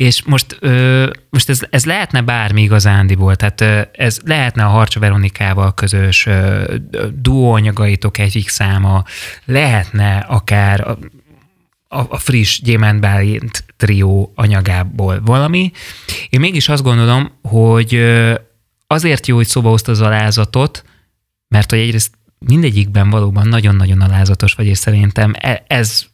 [0.00, 5.00] És most, ö, most ez, ez lehetne bármi igazándiból, tehát ö, ez lehetne a Harcsa
[5.00, 6.74] Veronikával közös ö,
[7.14, 9.04] duóanyagaitok egyik száma,
[9.44, 10.98] lehetne akár a,
[11.88, 15.72] a, a friss Gyémánt trió anyagából valami.
[16.28, 18.34] Én mégis azt gondolom, hogy ö,
[18.86, 20.84] azért jó, hogy szóba hozta az alázatot,
[21.48, 26.09] mert hogy egyrészt mindegyikben valóban nagyon-nagyon alázatos vagy, és szerintem e, ez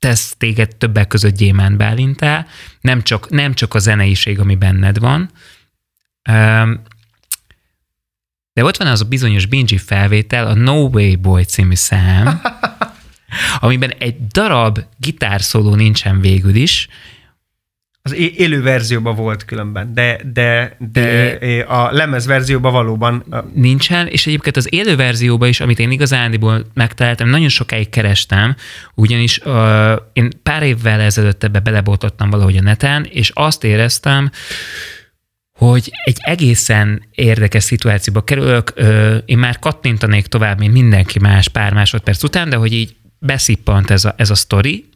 [0.00, 2.46] tesz téged többek között gyémánt Bálintá,
[2.80, 5.30] nem csak, nem csak a zeneiség, ami benned van,
[8.52, 12.40] de ott van az a bizonyos Bingy felvétel, a No Way Boy című szám,
[13.60, 16.88] amiben egy darab gitárszóló nincsen végül is,
[18.02, 23.24] az élő verzióban volt különben, de, de, de, de a lemez verzióban valóban...
[23.54, 28.54] Nincsen, és egyébként az élő verzióban is, amit én igazándiból megtaláltam, nagyon sokáig kerestem,
[28.94, 34.30] ugyanis uh, én pár évvel ezelőtt ebbe belebotottam valahogy a neten, és azt éreztem,
[35.58, 41.72] hogy egy egészen érdekes szituációba kerülök, uh, én már kattintanék tovább, mint mindenki más pár
[41.72, 44.88] másodperc után, de hogy így beszippant ez a, ez a sztori,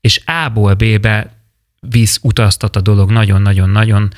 [0.00, 1.37] és A-ból B-be
[1.80, 4.12] visz, utaztat a dolog nagyon-nagyon-nagyon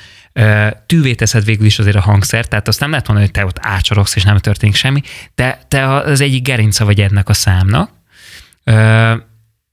[0.85, 3.65] tűvé teszed végül is azért a hangszer, tehát azt nem lehet mondani, hogy te ott
[3.65, 5.01] ácsorogsz, és nem történik semmi,
[5.35, 7.89] de te az egyik gerinca vagy ennek a számnak,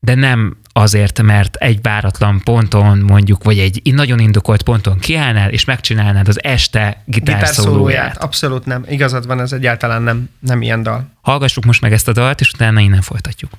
[0.00, 5.64] de nem azért, mert egy váratlan ponton mondjuk, vagy egy nagyon indokolt ponton kiállnál, és
[5.64, 8.16] megcsinálnád az este gitárszólóját.
[8.16, 8.84] Abszolút nem.
[8.88, 11.10] Igazad van, ez egyáltalán nem, nem ilyen dal.
[11.20, 13.50] Hallgassuk most meg ezt a dalt, és utána innen folytatjuk.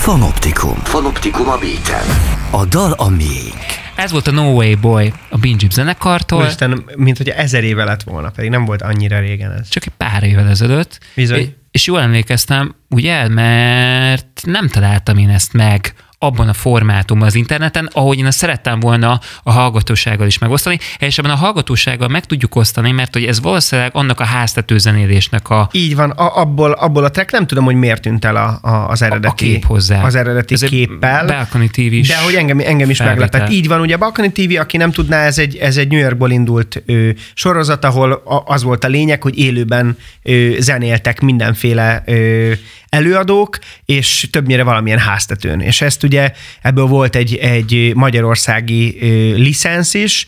[0.00, 0.74] Fanoptikum.
[0.74, 2.06] Fanoptikum a beaten.
[2.50, 3.54] A dal a miénk.
[3.96, 6.40] Ez volt a No Way Boy a Binge zenekartól.
[6.40, 9.68] Úristen, mint hogy ezer éve lett volna, pedig nem volt annyira régen ez.
[9.68, 10.98] Csak egy pár évvel ezelőtt.
[11.14, 11.54] Bizony.
[11.70, 17.88] És jól emlékeztem, ugye, mert nem találtam én ezt meg abban a formátumban az interneten,
[17.92, 22.56] ahogy én ezt szerettem volna a hallgatósággal is megosztani, és ebben a hallgatósággal meg tudjuk
[22.56, 25.68] osztani, mert hogy ez valószínűleg annak a háztető zenélésnek a...
[25.72, 28.88] Így van, a, abból, abból a track nem tudom, hogy miért tűnt el a, a,
[28.88, 30.02] az eredeti, a kép hozzá.
[30.02, 31.26] Az eredeti ez képpel.
[31.26, 33.20] Balcony TV is De hogy engem, engem is felvétel.
[33.20, 33.50] meglepett.
[33.50, 36.30] Így van, ugye a Balcony TV, aki nem tudná, ez egy, ez egy New Yorkból
[36.30, 42.52] indult ö, sorozat, ahol a, az volt a lényeg, hogy élőben ö, zenéltek mindenféle ö,
[42.90, 45.60] előadók, és többnyire valamilyen háztetőn.
[45.60, 48.98] És ezt ugye ebből volt egy, egy magyarországi
[49.36, 50.26] licensz is,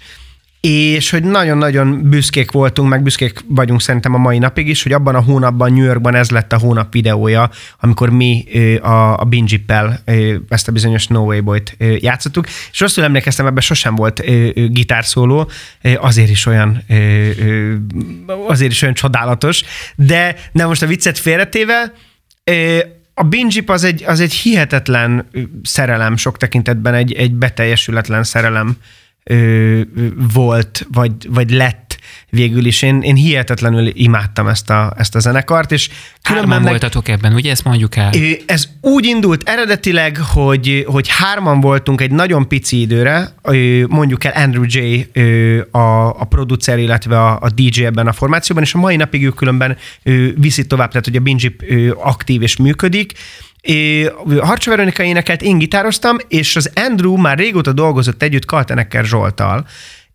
[0.61, 5.14] és hogy nagyon-nagyon büszkék voltunk, meg büszkék vagyunk szerintem a mai napig is, hogy abban
[5.14, 8.44] a hónapban New Yorkban ez lett a hónap videója, amikor mi
[8.83, 10.03] a, a Binjippel
[10.48, 14.22] ezt a bizonyos No Way Boy-t játszottuk, és rosszul emlékeztem, ebben sosem volt
[14.72, 15.51] gitárszóló,
[15.98, 16.85] azért is olyan
[18.48, 19.62] azért is olyan csodálatos,
[19.96, 21.92] de nem most a viccet félretéve,
[23.14, 25.28] a Binjip az egy, az egy hihetetlen
[25.62, 28.76] szerelem sok tekintetben, egy, egy beteljesületlen szerelem
[30.33, 31.82] volt, vagy, vagy lett
[32.35, 32.83] végül is.
[32.83, 35.88] Én, én hihetetlenül imádtam ezt a, ezt a zenekart, és
[36.23, 38.11] Hárman meg, voltatok ebben, ugye ezt mondjuk el?
[38.47, 43.35] Ez úgy indult eredetileg, hogy, hogy hárman voltunk egy nagyon pici időre,
[43.88, 44.79] mondjuk el Andrew J.
[45.71, 49.29] a, a producer, illetve a, a DJ ebben a formációban, és a mai napig ő
[49.29, 49.77] különben
[50.37, 51.64] viszi tovább, tehát hogy a Binjip
[51.97, 53.12] aktív és működik,
[54.40, 59.66] Harcsa Veronika énekelt, én gitároztam, és az Andrew már régóta dolgozott együtt Kaltenekker Zsoltal,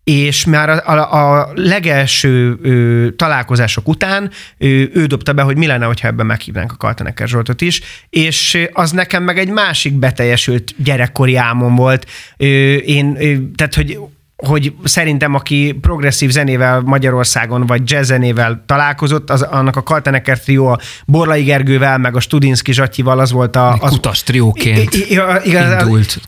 [0.08, 5.66] és már a, a, a legelső ö, találkozások után ö, ő dobta be, hogy mi
[5.66, 10.74] lenne, hogyha ebben meghívnánk a Kaltenekker Zsoltot is, és az nekem meg egy másik beteljesült
[10.76, 12.06] gyerekkori álmom volt.
[12.36, 12.44] Ö,
[12.74, 13.98] én, ö, tehát, hogy
[14.46, 20.66] hogy szerintem, aki progresszív zenével Magyarországon, vagy jazz zenével találkozott, az, annak a Kaltenecker trió
[20.66, 23.72] a Borlai Gergővel, meg a Studinski Zsatyival az volt a...
[23.72, 25.44] Az, Kutas trióként igaz,
[25.82, 26.20] indult.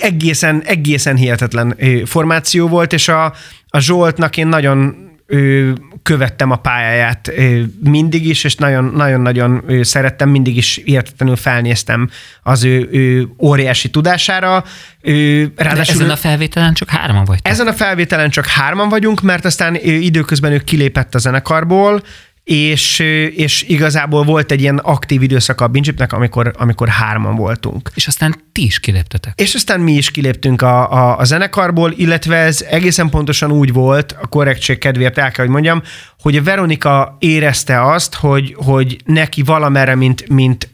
[0.00, 3.32] Egészen, egészen hihetetlen formáció volt, és a,
[3.68, 10.56] a Zsoltnak én nagyon ő, követtem a pályáját ő, mindig is, és nagyon-nagyon szerettem, mindig
[10.56, 12.10] is értetlenül felnéztem
[12.42, 14.64] az ő, ő óriási tudására.
[15.00, 17.38] Ő, ráadásul ezen a felvételen csak hárman vagy?
[17.42, 22.02] Ezen a felvételen csak hárman vagyunk, mert aztán ő, időközben ő kilépett a zenekarból,
[22.44, 22.98] és,
[23.34, 27.90] és igazából volt egy ilyen aktív időszak a Binjipnek, amikor, amikor hárman voltunk.
[27.94, 29.40] És aztán ti is kiléptetek.
[29.40, 34.16] És aztán mi is kiléptünk a, a, a zenekarból, illetve ez egészen pontosan úgy volt,
[34.20, 35.82] a korrektség kedvéért el kell, hogy mondjam,
[36.20, 40.68] hogy a Veronika érezte azt, hogy, hogy neki valamerre, mint, mint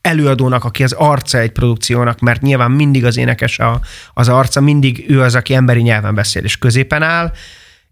[0.00, 3.80] előadónak, aki az arca egy produkciónak, mert nyilván mindig az énekes a,
[4.14, 7.32] az arca, mindig ő az, aki emberi nyelven beszél és középen áll,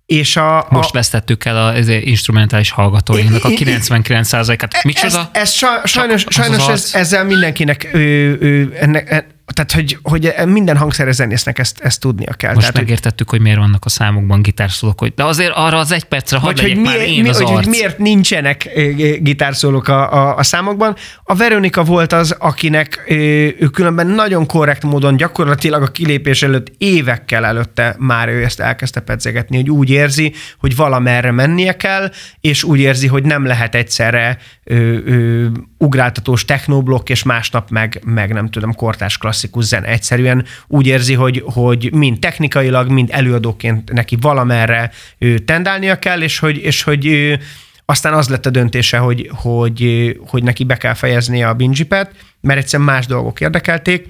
[0.07, 4.85] és a, Most a, vesztettük el az instrumentális hallgatóinknak a 99%-át.
[4.85, 5.31] Micsoda?
[5.33, 5.53] Ez, ez
[5.85, 11.81] sajnos, sajnos ez, ezzel mindenkinek ő, ő, ennek, tehát, hogy, hogy minden hangszeres zenésznek ezt,
[11.81, 12.55] ezt tudnia kell.
[12.55, 16.05] Most tehát, megértettük, hogy miért vannak a számokban gitárszólók, hogy de azért arra az egy
[16.05, 18.71] percre hadd hogy miért, már én mi, az hogy, hogy miért nincsenek
[19.21, 20.97] gitárszólók a, a, a számokban.
[21.25, 27.45] A Veronika volt az, akinek ő különben nagyon korrekt módon gyakorlatilag a kilépés előtt évekkel
[27.45, 32.79] előtte már ő ezt elkezdte pedzegetni, hogy úgy érzi, hogy valamerre mennie kell, és úgy
[32.81, 38.75] érzi, hogy nem lehet egyszerre ő, ő, ugráltatós technoblokk, és másnap meg, meg nem tudom,
[38.75, 39.87] kortás klasszikus zene.
[39.87, 46.39] Egyszerűen úgy érzi, hogy, hogy mind technikailag, mind előadóként neki valamerre ő tendálnia kell, és
[46.39, 47.41] hogy, és hogy ő,
[47.85, 52.59] aztán az lett a döntése, hogy, hogy, hogy neki be kell fejeznie a binjipet, mert
[52.59, 54.07] egyszerűen más dolgok érdekelték,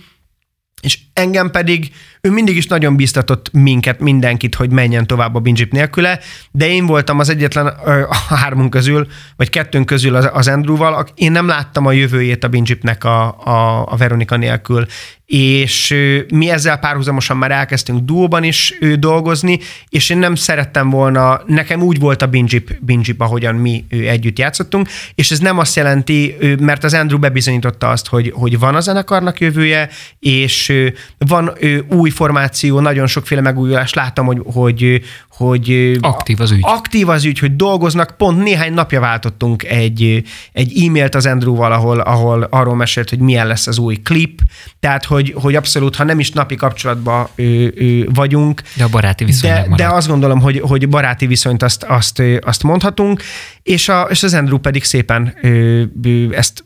[0.82, 1.92] és engem pedig
[2.24, 6.20] ő mindig is nagyon biztatott minket, mindenkit, hogy menjen tovább a Binjip nélküle,
[6.50, 9.06] de én voltam az egyetlen a hármunk közül,
[9.36, 13.86] vagy kettőnk közül az, az Andrewval, én nem láttam a jövőjét a Binjipnek a, a,
[13.92, 14.86] a Veronika nélkül,
[15.26, 15.94] és
[16.32, 19.58] mi ezzel párhuzamosan már elkezdtünk duóban is dolgozni,
[19.88, 24.88] és én nem szerettem volna, nekem úgy volt a Binjip, Binjip ahogyan mi együtt játszottunk,
[25.14, 29.40] és ez nem azt jelenti, mert az Andrew bebizonyította azt, hogy, hogy van a zenekarnak
[29.40, 30.72] jövője, és
[31.18, 31.52] van
[31.88, 36.60] új formáció, nagyon sokféle megújulás láttam, hogy, hogy, hogy aktív az ügy.
[36.62, 38.14] Aktív az ügy, hogy dolgoznak.
[38.16, 43.46] Pont néhány napja váltottunk egy, egy e-mailt az Andrew-val, ahol, ahol arról mesélt, hogy milyen
[43.46, 44.40] lesz az új klip.
[44.80, 48.62] Tehát, hogy, hogy abszolút, ha nem is napi kapcsolatban ő, ő, vagyunk.
[48.76, 52.62] De a baráti viszony de, de azt gondolom, hogy, hogy baráti viszonyt azt, azt, azt
[52.62, 53.22] mondhatunk,
[53.62, 56.64] és, a, és az Andrew pedig szépen ő, ő, ezt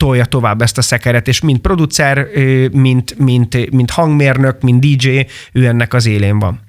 [0.00, 2.26] tolja tovább ezt a szekeret, és mint producer,
[2.72, 5.20] mint, mint, mint hangmérnök, mint DJ,
[5.52, 6.60] ő ennek az élén van.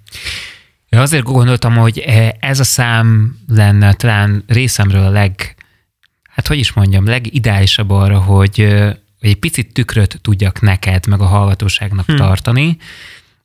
[0.89, 1.99] Ja, azért gondoltam, hogy
[2.39, 5.55] ez a szám lenne talán részemről a leg,
[6.29, 8.57] hát hogy is mondjam, legideálisabb arra, hogy,
[9.19, 12.15] hogy egy picit tükröt tudjak neked, meg a hallgatóságnak hmm.
[12.15, 12.77] tartani,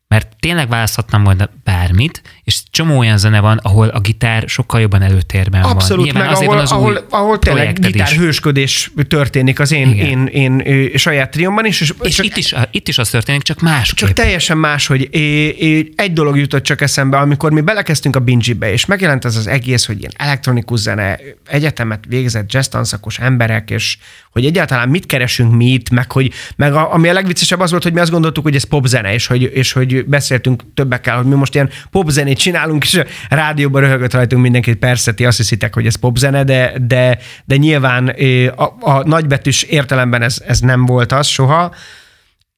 [0.09, 5.03] mert tényleg választhatnám volna bármit, és csomó olyan zene van, ahol a gitár sokkal jobban
[5.03, 6.23] előtérben Abszolút, van.
[6.23, 11.31] Abszolút, meg ahol, az ahol, ahol tényleg gitárhősködés történik az én, én, én, én saját
[11.31, 11.81] triomban is.
[11.81, 13.95] És, és csak, itt, is, itt is az történik, csak más.
[13.95, 18.21] Csak teljesen más, hogy é, é, egy dolog jutott csak eszembe, amikor mi belekezdtünk a
[18.21, 23.71] Bingy-be, és megjelent ez az egész, hogy ilyen elektronikus zene, egyetemet végzett jazz tanszakos emberek,
[23.71, 23.99] és
[24.31, 27.83] hogy egyáltalán mit keresünk mi itt, meg, hogy, meg a, ami a legviccesebb az volt,
[27.83, 31.35] hogy mi azt gondoltuk, hogy ez popzene, és hogy, és hogy beszéltünk többekkel, hogy mi
[31.35, 35.95] most ilyen popzenét csinálunk, és rádióban röhögött rajtunk mindenki, persze, ti azt hiszitek, hogy ez
[35.95, 38.15] popzene, de, de, de nyilván
[38.57, 41.75] a, a nagybetűs értelemben ez, ez nem volt az soha,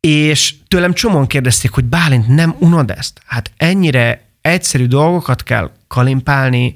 [0.01, 3.21] és tőlem csomóan kérdezték, hogy Bálint, nem unod ezt?
[3.27, 6.75] Hát ennyire egyszerű dolgokat kell kalimpálni,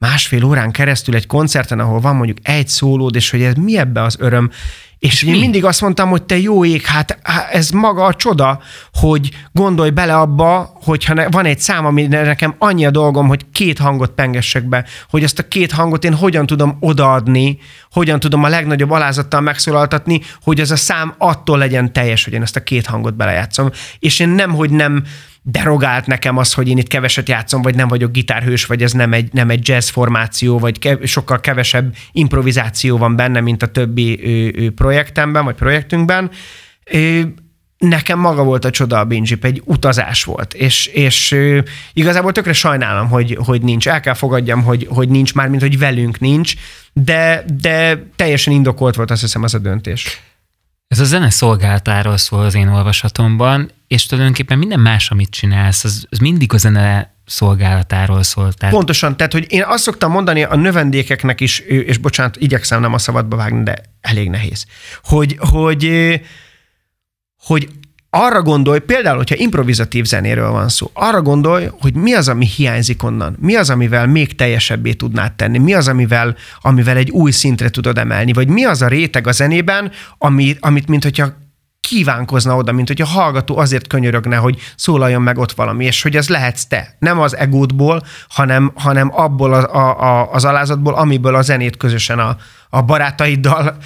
[0.00, 4.02] másfél órán keresztül egy koncerten, ahol van mondjuk egy szólód, és hogy ez mi ebbe
[4.02, 4.50] az öröm,
[4.98, 7.18] és én mindig azt mondtam, hogy te jó ég, hát
[7.52, 8.60] ez maga a csoda,
[8.92, 13.78] hogy gondolj bele abba, hogyha van egy szám, ami nekem annyi a dolgom, hogy két
[13.78, 17.58] hangot pengessek be, hogy azt a két hangot én hogyan tudom odaadni,
[17.90, 22.42] hogyan tudom a legnagyobb alázattal megszólaltatni, hogy az a szám attól legyen teljes, hogy én
[22.42, 23.70] ezt a két hangot belejátszom.
[23.98, 25.04] És én nem, hogy nem
[25.42, 29.12] derogált nekem az, hogy én itt keveset játszom, vagy nem vagyok gitárhős, vagy ez nem
[29.12, 34.26] egy, nem egy jazz formáció, vagy kev- sokkal kevesebb improvizáció van benne, mint a többi
[34.26, 36.30] ő, ő projektemben, vagy projektünkben.
[36.90, 37.34] Ő,
[37.78, 42.52] nekem maga volt a csoda a Binjip, egy utazás volt, és, és ő, igazából tökre
[42.52, 43.88] sajnálom, hogy, hogy nincs.
[43.88, 46.54] El kell fogadjam, hogy, hogy nincs már, mint hogy velünk nincs,
[46.92, 50.20] de, de teljesen indokolt volt azt hiszem az a döntés.
[50.90, 56.06] Ez a zene szolgáltáról szól az én olvasatomban, és tulajdonképpen minden más, amit csinálsz, az,
[56.10, 58.52] az mindig a zene szolgálatáról szól.
[58.52, 58.74] Tehát...
[58.74, 62.98] Pontosan, tehát hogy én azt szoktam mondani a növendékeknek is, és bocsánat, igyekszem nem a
[62.98, 64.66] szabadba vágni, de elég nehéz,
[65.02, 66.20] hogy, hogy,
[67.38, 67.68] hogy
[68.10, 73.02] arra gondolj, például, hogyha improvizatív zenéről van szó, arra gondolj, hogy mi az, ami hiányzik
[73.02, 77.68] onnan, mi az, amivel még teljesebbé tudnád tenni, mi az, amivel, amivel egy új szintre
[77.68, 81.32] tudod emelni, vagy mi az a réteg a zenében, ami, amit mint hogyha
[81.80, 86.16] kívánkozna oda, mint hogy a hallgató azért könyörögne, hogy szólaljon meg ott valami, és hogy
[86.16, 86.96] ez lehetsz te.
[86.98, 92.18] Nem az egódból, hanem, hanem abból a, a, a, az alázatból, amiből a zenét közösen
[92.18, 92.36] a,
[92.70, 93.76] a barátaiddal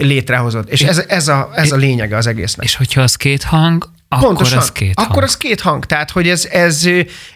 [0.00, 0.64] létrehozod.
[0.68, 2.66] És ez, ez, a, ez a lényege az egésznek.
[2.66, 5.10] És hogyha az két hang, akkor Pontosan, az két hang.
[5.10, 5.84] Akkor az két hang.
[5.84, 6.88] Tehát, hogy ez, ez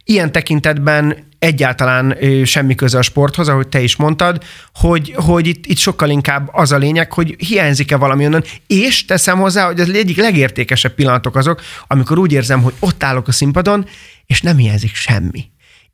[0.04, 4.42] ilyen tekintetben egyáltalán semmi köze a sporthoz, ahogy te is mondtad,
[4.74, 9.38] hogy, hogy itt, itt sokkal inkább az a lényeg, hogy hiányzik-e valami onnan, és teszem
[9.38, 13.86] hozzá, hogy az egyik legértékesebb pillanatok azok, amikor úgy érzem, hogy ott állok a színpadon,
[14.26, 15.44] és nem hiányzik semmi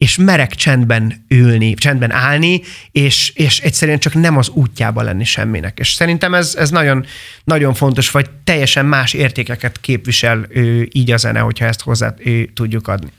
[0.03, 2.61] és merek csendben ülni, csendben állni,
[2.93, 5.79] és, és egyszerűen csak nem az útjába lenni semminek.
[5.79, 7.07] És szerintem ez, ez nagyon,
[7.45, 12.51] nagyon fontos, vagy teljesen más értékeket képvisel ő, így a zene, hogyha ezt hozzá ő,
[12.55, 13.11] tudjuk adni.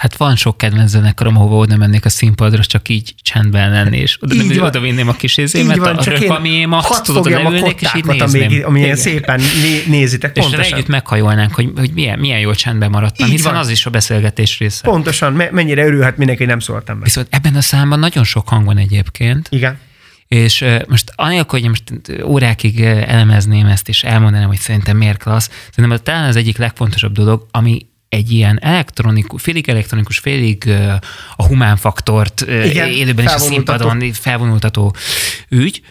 [0.00, 4.18] Hát van sok kedvenc zenekarom, ahova oda mennék a színpadra, csak így csendben lenni, és
[4.20, 7.94] oda, így nem, oda vinném a kis ézémet, van, a röpamiémat, tudod, oda leülnék, és
[7.96, 8.42] így nézném.
[8.42, 10.36] Amíg, amilyen szépen né, nézitek.
[10.36, 10.72] És pontosan.
[10.72, 13.60] együtt meghajolnánk, hogy, hogy milyen, milyen jó csendben maradtam, így hiszen van.
[13.60, 14.82] az is a beszélgetés része.
[14.82, 17.04] Pontosan, mennyire örülhet mindenki, nem szóltam meg.
[17.04, 19.48] Viszont ebben a számban nagyon sok hang van egyébként.
[19.50, 19.78] Igen.
[20.28, 21.84] És most anélkül, hogy most
[22.24, 27.46] órákig elemezném ezt, és elmondanám, hogy szerintem miért klassz, szerintem talán az egyik legfontosabb dolog,
[27.50, 30.68] ami egy ilyen elektronikus, félig elektronikus, félig
[31.36, 34.94] a humán faktort Igen, élőben is a színpadon felvonultató
[35.48, 35.82] ügy,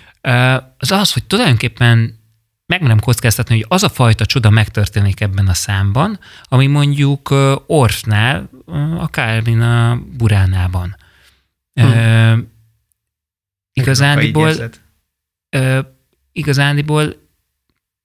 [0.78, 2.20] az az, hogy tulajdonképpen
[2.66, 7.34] megmerem kockáztatni, hogy az a fajta csoda megtörténik ebben a számban, ami mondjuk
[7.68, 8.50] Orfnál,
[9.00, 9.10] a
[10.18, 10.96] Buránában.
[11.74, 12.40] Hm.
[13.74, 14.54] igazándiból,
[16.32, 17.16] igazándiból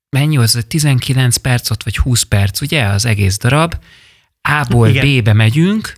[0.09, 3.75] mennyi az, 19 perc vagy 20 perc, ugye, az egész darab,
[4.49, 5.95] a-ból B-be megyünk,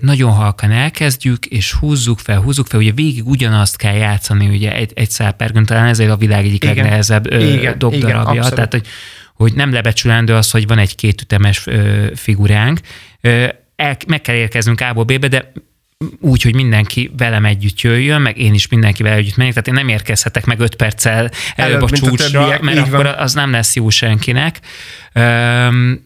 [0.00, 4.92] nagyon halkan elkezdjük, és húzzuk fel, húzzuk fel, ugye végig ugyanazt kell játszani, ugye egy,
[4.94, 6.74] egy szálpergön, talán ezért a világ egyik igen.
[6.74, 8.86] legnehezebb igen, dobdarabja, igen, tehát hogy,
[9.34, 12.80] hogy nem lebecsülendő az, hogy van egy kétütemes ö, figuránk,
[13.20, 13.46] ö,
[13.76, 15.52] el, meg kell érkeznünk A-ból B-be, de
[16.20, 19.88] úgy, hogy mindenki velem együtt jöjjön, meg én is mindenkivel együtt megyek, tehát én nem
[19.88, 23.14] érkezhetek meg öt perccel előbb, előbb a csúcsra, a mert akkor van.
[23.14, 24.60] az nem lesz jó senkinek.
[25.14, 26.04] Üm,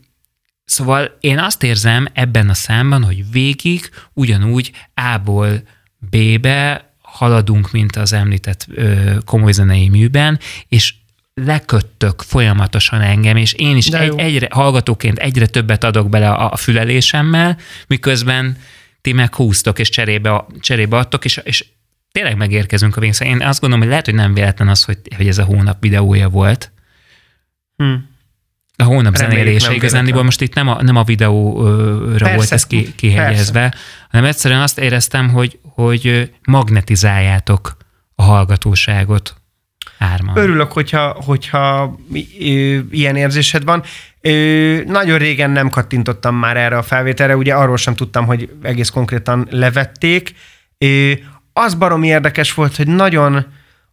[0.70, 5.62] Szóval én azt érzem ebben a számban, hogy végig ugyanúgy A-ból
[5.98, 10.94] B-be haladunk, mint az említett ö, komoly zenei műben, és
[11.34, 16.56] leköttök folyamatosan engem, és én is egy, egyre, hallgatóként egyre többet adok bele a, a
[16.56, 18.56] fülelésemmel, miközben
[19.00, 21.64] ti meg húztok, és cserébe, cserébe adtok, és, és
[22.12, 23.28] tényleg megérkezünk a végén.
[23.28, 26.28] Én azt gondolom, hogy lehet, hogy nem véletlen az, hogy, hogy ez a hónap videója
[26.28, 26.72] volt.
[27.76, 28.09] Hmm.
[28.80, 32.94] A hónap zenélése igazándiból most itt nem a, nem a videóra persze, volt ez ki,
[32.94, 33.78] kihegyezve, persze.
[34.10, 37.76] hanem egyszerűen azt éreztem, hogy, hogy magnetizáljátok
[38.14, 39.34] a hallgatóságot
[39.98, 40.36] hárman.
[40.36, 41.96] Örülök, hogyha, hogyha
[42.90, 43.82] ilyen érzésed van.
[44.86, 49.46] Nagyon régen nem kattintottam már erre a felvételre, ugye arról sem tudtam, hogy egész konkrétan
[49.50, 50.34] levették.
[51.52, 53.46] Az barom érdekes volt, hogy nagyon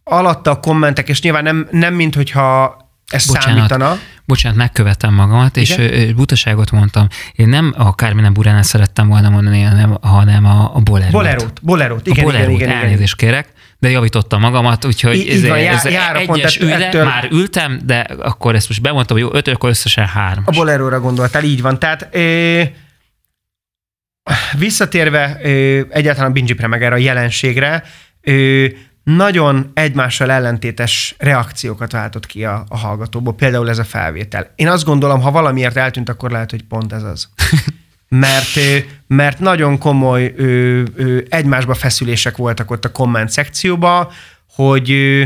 [0.04, 2.76] alatta a kommentek, és nyilván nem, nem mint hogyha
[3.08, 3.98] ez bocsánat, számítana.
[4.24, 5.80] Bocsánat, megkövetem magamat, Igen?
[5.80, 7.06] és butaságot mondtam.
[7.32, 11.12] Én nem a Carmine Buránál szerettem volna mondani, hanem, hanem a, a Bolerót.
[11.12, 12.06] Bolerót, Bolerót.
[12.06, 13.48] Igen, a Bolerót, igen, igen, elnézést kérek,
[13.78, 17.04] de javítottam magamat, úgyhogy I, ez, van, ez jár, egyes pont üle, ettől...
[17.04, 20.42] már ültem, de akkor ezt most bemondtam, hogy jó, öt, akkor összesen három.
[20.46, 21.78] A Boleróra gondoltál, így van.
[21.78, 22.62] Tehát ö,
[24.58, 27.84] visszatérve ö, egyáltalán a Bingy meg erre a jelenségre,
[28.20, 28.66] ö,
[29.16, 34.52] nagyon egymással ellentétes reakciókat váltott ki a, a hallgatóból, például ez a felvétel.
[34.54, 37.28] Én azt gondolom, ha valamiért eltűnt, akkor lehet, hogy pont ez az.
[38.10, 38.58] Mert,
[39.06, 44.08] mert nagyon komoly ö, ö, egymásba feszülések voltak ott a komment szekcióban,
[44.54, 45.24] hogy ö,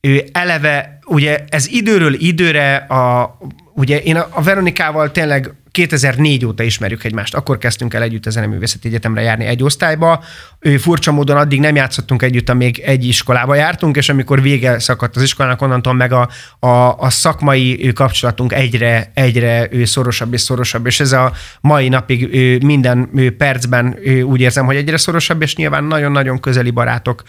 [0.00, 3.36] ö, eleve, ugye ez időről időre, a,
[3.74, 8.30] ugye én a, a Veronikával tényleg 2004 óta ismerjük egymást, akkor kezdtünk el együtt a
[8.30, 10.24] Zeneművészeti Egyetemre járni egy osztályba.
[10.58, 15.16] Ő furcsa módon addig nem játszottunk együtt, amíg egy iskolába jártunk, és amikor vége szakadt
[15.16, 21.00] az iskolának, onnantól meg a, a, a szakmai kapcsolatunk egyre, egyre szorosabb és szorosabb, és
[21.00, 22.28] ez a mai napig
[22.62, 27.22] minden percben úgy érzem, hogy egyre szorosabb, és nyilván nagyon-nagyon közeli barátok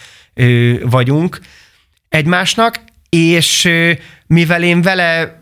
[0.83, 1.39] vagyunk
[2.09, 2.79] egymásnak,
[3.09, 3.69] és
[4.27, 5.40] mivel én vele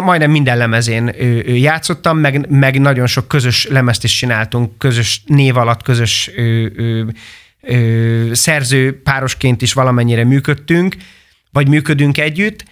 [0.00, 1.14] majdnem minden lemezén
[1.46, 7.04] játszottam, meg, meg nagyon sok közös lemezt is csináltunk, közös név alatt, közös ö, ö,
[7.60, 10.96] ö, szerző párosként is valamennyire működtünk,
[11.52, 12.64] vagy működünk együtt,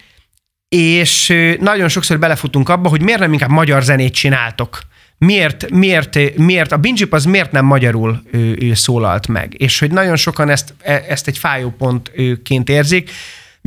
[0.69, 4.79] és nagyon sokszor belefutunk abba, hogy miért nem inkább magyar zenét csináltok.
[5.17, 9.91] Miért, miért, miért a Binjip az miért nem magyarul ő, ő szólalt meg, és hogy
[9.91, 13.11] nagyon sokan ezt, e, ezt egy fájó pontként érzik,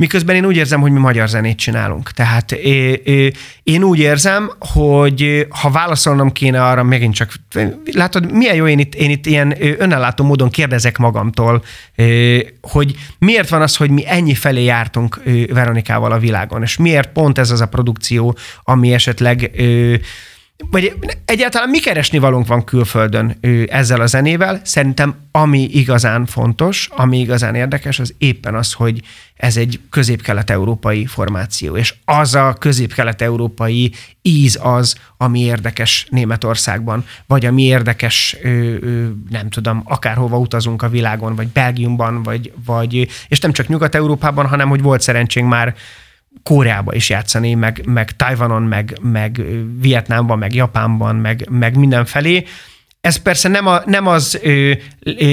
[0.01, 2.11] miközben én úgy érzem, hogy mi magyar zenét csinálunk.
[2.11, 2.51] Tehát
[3.63, 7.33] én úgy érzem, hogy ha válaszolnom kéne arra, megint csak,
[7.91, 11.63] látod, milyen jó, én itt, én itt ilyen önellátó módon kérdezek magamtól,
[12.61, 17.37] hogy miért van az, hogy mi ennyi felé jártunk Veronikával a világon, és miért pont
[17.37, 19.51] ez az a produkció, ami esetleg
[20.69, 20.93] vagy
[21.25, 23.37] egyáltalán mi keresni valónk van külföldön
[23.67, 24.61] ezzel a zenével?
[24.63, 29.01] Szerintem ami igazán fontos, ami igazán érdekes, az éppen az, hogy
[29.35, 33.91] ez egy közép-kelet-európai formáció, és az a közép-kelet-európai
[34.21, 38.37] íz az, ami érdekes Németországban, vagy ami érdekes,
[39.29, 44.69] nem tudom, akárhova utazunk a világon, vagy Belgiumban, vagy, vagy és nem csak Nyugat-Európában, hanem
[44.69, 45.75] hogy volt szerencsénk már
[46.43, 49.41] Koreába is játszani, meg, meg Tajvanon, meg, meg
[49.79, 52.43] Vietnámban, meg Japánban, meg, meg mindenfelé.
[53.01, 54.71] Ez persze nem, a, nem az ö,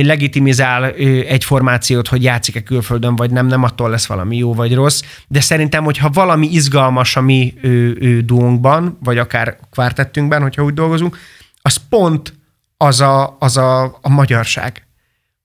[0.03, 4.74] legitimizál ö, egy formációt, hogy játszik-e külföldön, vagy nem, nem attól lesz valami jó vagy
[4.74, 10.62] rossz, de szerintem, hogyha valami izgalmas a mi ö, ö, duónkban, vagy akár kvártettünkben, hogyha
[10.62, 11.18] úgy dolgozunk,
[11.62, 12.34] az pont
[12.76, 14.88] az a, az a, a magyarság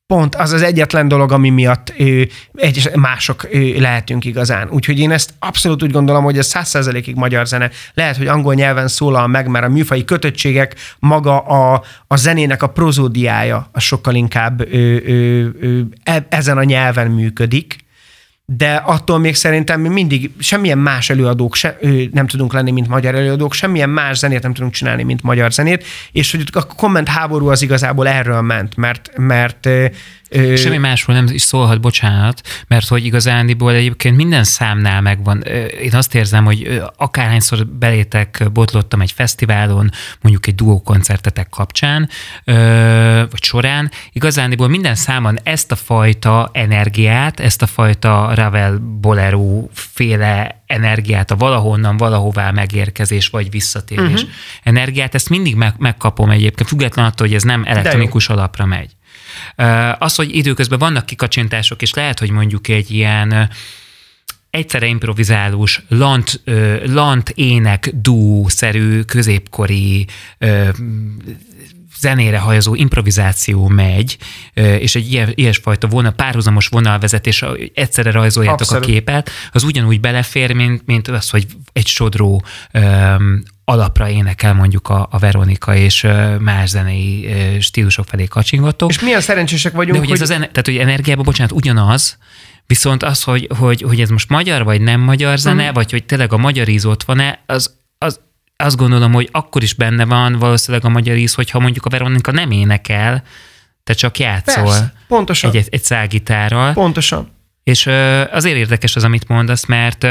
[0.07, 4.69] pont az az egyetlen dolog, ami miatt ő, egy, mások ő, lehetünk igazán.
[4.69, 7.69] Úgyhogy én ezt abszolút úgy gondolom, hogy ez száz százalékig magyar zene.
[7.93, 12.67] Lehet, hogy angol nyelven szólal meg, mert a műfai kötöttségek, maga a, a zenének a
[12.67, 17.82] prozódiája, az sokkal inkább ő, ő, ő, e, ezen a nyelven működik,
[18.45, 21.77] de attól még szerintem mi mindig semmilyen más előadók se,
[22.11, 25.85] nem tudunk lenni, mint magyar előadók, semmilyen más zenét nem tudunk csinálni, mint magyar zenét,
[26.11, 29.69] és hogy a komment háború az igazából erről ment, mert, mert
[30.55, 35.41] Semmi másról nem is szólhat, bocsánat, mert hogy igazándiból egyébként minden számnál megvan.
[35.81, 39.89] Én azt érzem, hogy akárhányszor belétek, botlottam egy fesztiválon,
[40.21, 42.09] mondjuk egy duó koncertetek kapcsán,
[43.29, 50.63] vagy során, igazándiból minden számon ezt a fajta energiát, ezt a fajta Ravel Bolero féle
[50.65, 54.29] energiát, a valahonnan valahová megérkezés vagy visszatérés uh-huh.
[54.63, 58.95] energiát, ezt mindig meg, megkapom egyébként, függetlenül attól, hogy ez nem elektronikus alapra megy.
[59.97, 63.49] Az, hogy időközben vannak kikacsintások, és lehet, hogy mondjuk egy ilyen
[64.53, 66.41] egyszerre improvizálós, lant,
[66.85, 70.07] lant ének dú-szerű, középkori
[71.99, 74.17] zenére hajazó improvizáció megy,
[74.53, 78.83] és egy ilyen, ilyesfajta vonal, párhuzamos vonalvezetés, egyszerre rajzoljátok Abszolút.
[78.83, 82.43] a képet, az ugyanúgy belefér, mint, mint az, hogy egy sodró
[82.73, 86.07] um, alapra énekel mondjuk a, a Veronika, és
[86.39, 87.29] más zenei
[87.59, 88.89] stílusok felé kacsingatok.
[88.89, 90.21] És milyen szerencsések vagyunk, De hogy, hogy...
[90.21, 92.17] Ez az, tehát, hogy energiában, bocsánat, ugyanaz,
[92.67, 95.73] viszont az, hogy, hogy, hogy ez most magyar vagy nem magyar zene, hmm.
[95.73, 98.19] vagy hogy tényleg a magyar íz ott van-e, az, az
[98.55, 102.31] azt gondolom, hogy akkor is benne van valószínűleg a magyar íz, hogyha mondjuk a Veronika
[102.31, 103.23] nem énekel,
[103.83, 105.51] te csak játszol Persze, pontosan.
[105.51, 106.73] egy, egy szágitárral.
[106.73, 107.31] Pontosan.
[107.63, 107.85] És
[108.31, 110.07] azért érdekes az, amit mondasz, mert,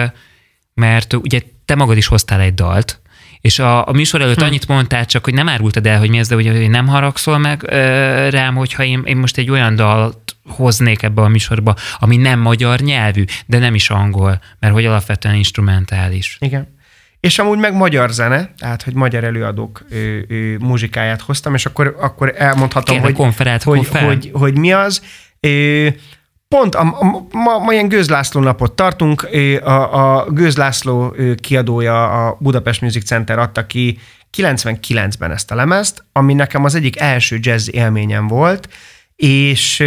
[0.75, 3.01] mert ugye te magad is hoztál egy dalt,
[3.43, 4.45] és a, a műsor előtt hm.
[4.45, 7.63] annyit mondtál csak, hogy nem árultad el, hogy mi ez, de hogy nem haragszol meg
[7.63, 7.77] ö,
[8.31, 12.81] rám, hogyha én, én most egy olyan dalt hoznék ebbe a műsorba, ami nem magyar
[12.81, 16.37] nyelvű, de nem is angol, mert hogy alapvetően instrumentális.
[16.41, 16.81] Igen.
[17.21, 21.97] És amúgy meg magyar zene, tehát hogy magyar előadók ő, ő, muzsikáját hoztam, és akkor,
[22.01, 25.03] akkor elmondhatom, Kérlek, hogy, konferát, hogy, hogy, hogy, hogy mi az.
[25.41, 25.95] Ő,
[26.53, 29.29] pont a, a, ma, ma ilyen Gőzlászló napot tartunk,
[29.63, 33.99] a, a Gőzlászló kiadója, a Budapest Music Center adta ki
[34.37, 38.69] 99-ben ezt a lemezt, ami nekem az egyik első jazz élményem volt,
[39.17, 39.83] és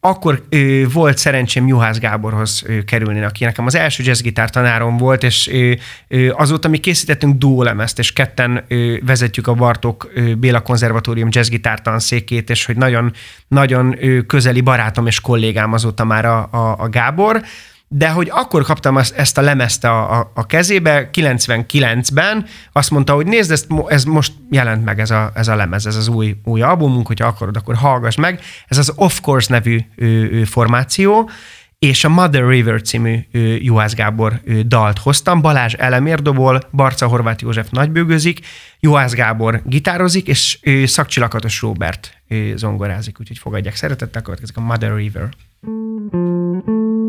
[0.00, 5.22] akkor ö, volt szerencsém Juhász Gáborhoz ö, kerülni, aki nekem az első jazzgitár tanárom volt,
[5.22, 5.72] és ö,
[6.08, 11.82] ö, azóta mi készítettünk duólemezt, és ketten ö, vezetjük a Bartók ö, Béla Konzervatórium jazzgitár
[11.82, 13.12] tanszékét, és hogy nagyon,
[13.48, 17.42] nagyon ö, közeli barátom és kollégám azóta már a, a, a Gábor,
[17.88, 23.26] de hogy akkor kaptam ezt a lemezt a, a, a kezébe, 99-ben, azt mondta, hogy
[23.26, 26.62] nézd, ezt, ez most jelent meg ez a, ez a lemez, ez az új, új
[26.62, 28.40] albumunk, hogyha akarod, akkor hallgass meg.
[28.66, 31.30] Ez az Of Course nevű ő, ő, formáció,
[31.78, 35.40] és a Mother River című ő, Juhász Gábor ő, dalt hoztam.
[35.40, 38.40] Balázs elemérdobol, Barca Horváth József nagybőgözik,
[38.80, 44.94] Juhász Gábor gitározik, és ő, Szakcsilakatos Robert ő, zongorázik, úgyhogy fogadják szeretettel, következik a Mother
[44.94, 45.28] River.
[45.60, 47.07] thank you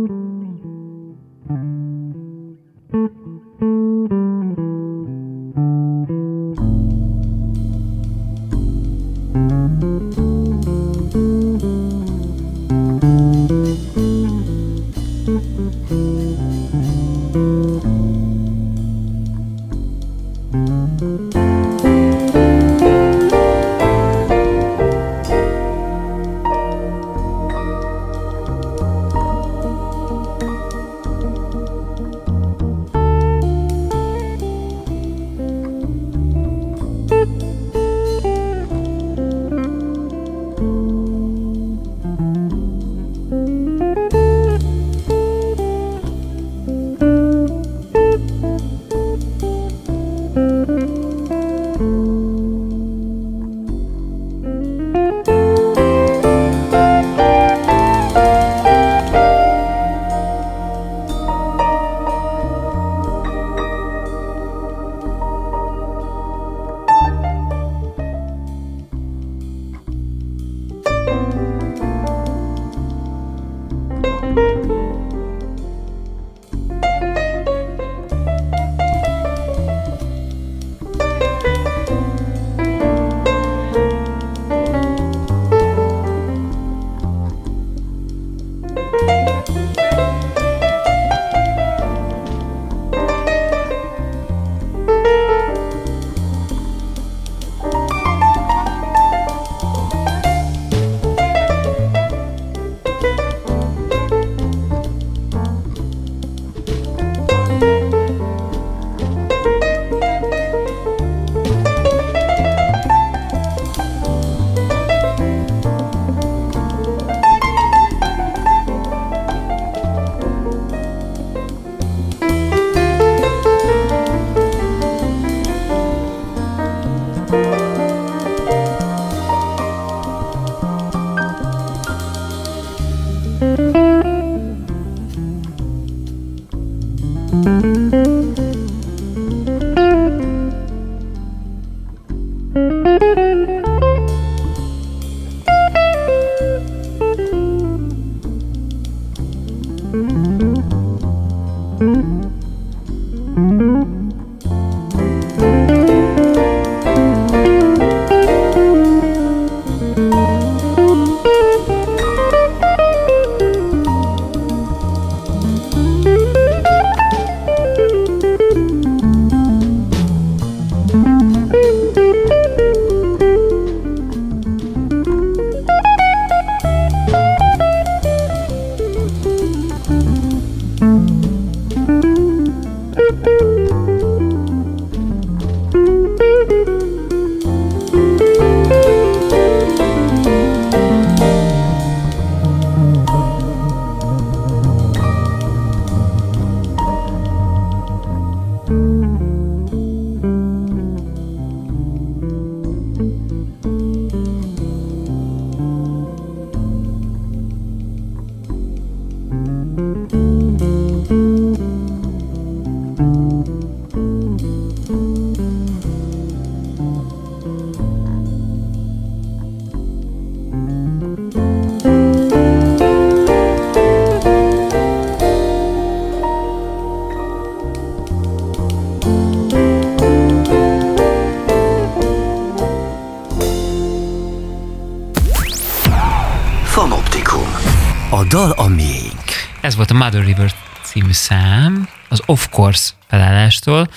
[240.12, 240.52] Mother River
[240.84, 243.88] című szám, az Of Course felállástól,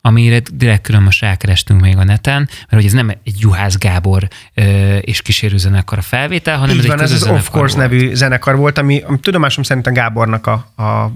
[0.00, 4.28] amire direkt külön most rákerestünk még a neten, mert hogy ez nem egy Juhász Gábor
[4.54, 7.76] ö, és kísérő zenekar a felvétel, hanem Így ez van, egy ez az Of Course
[7.76, 7.90] volt.
[7.90, 11.12] nevű zenekar volt, ami, ami tudomásom szerint a Gábornak a, a, a,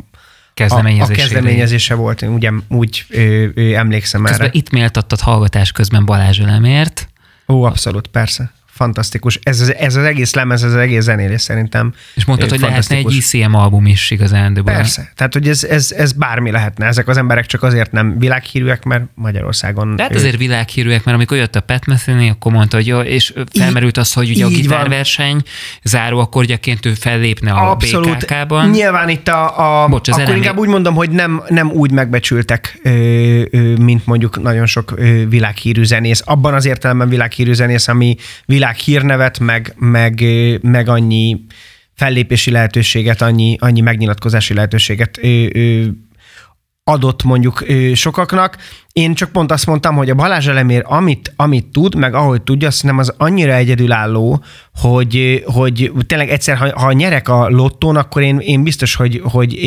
[0.57, 2.23] a kezdeményezése volt.
[2.23, 4.59] Én ugye úgy ö, ö, emlékszem Közben erre.
[4.59, 7.09] itt méltattad hallgatás közben Balázs Ölemért.
[7.49, 8.53] Ó, abszolút, persze.
[8.75, 9.39] Fantasztikus.
[9.43, 11.93] Ez, az- ez az egész lemez, ez az egész zenélés szerintem.
[12.15, 13.13] És mondtad, hogy lehetne egy.
[13.13, 14.61] ICM album is igazán.
[14.65, 15.13] Persze.
[15.17, 16.87] Tehát, hogy ez, ez, ez bármi lehetne.
[16.87, 19.97] Ezek az emberek csak azért nem világhírűek, mert Magyarországon...
[19.97, 23.35] Tehát ö, azért világhírűek, mert amikor jött a Pat Metheny, akkor mondta, hogy jó, és
[23.53, 25.43] felmerült az, hogy ugye a gitárverseny
[25.83, 28.19] záró akkordjaként ő fellépne a Abszolút.
[28.19, 28.71] BKK-ban.
[28.71, 31.91] Nyilván itt a, a Bocs, az akkor elemi- inkább úgy mondom, hogy nem, nem úgy
[31.91, 32.79] megbecsültek,
[33.79, 34.95] mint mondjuk nagyon sok
[35.29, 36.23] világhírű zenész.
[36.25, 38.17] Abban az értelemben világhírű zenész, ami
[38.63, 40.25] világhírnevet, meg, meg,
[40.61, 41.41] meg annyi
[41.95, 45.17] fellépési lehetőséget, annyi, annyi megnyilatkozási lehetőséget
[46.93, 47.65] adott mondjuk
[47.95, 48.57] sokaknak.
[48.93, 52.69] Én csak pont azt mondtam, hogy a Balázs Elemér, amit, amit tud, meg ahogy tudja,
[52.83, 58.39] nem az annyira egyedülálló, hogy, hogy tényleg egyszer, ha, ha nyerek a lottón, akkor én,
[58.39, 59.59] én biztos, hogy, hogy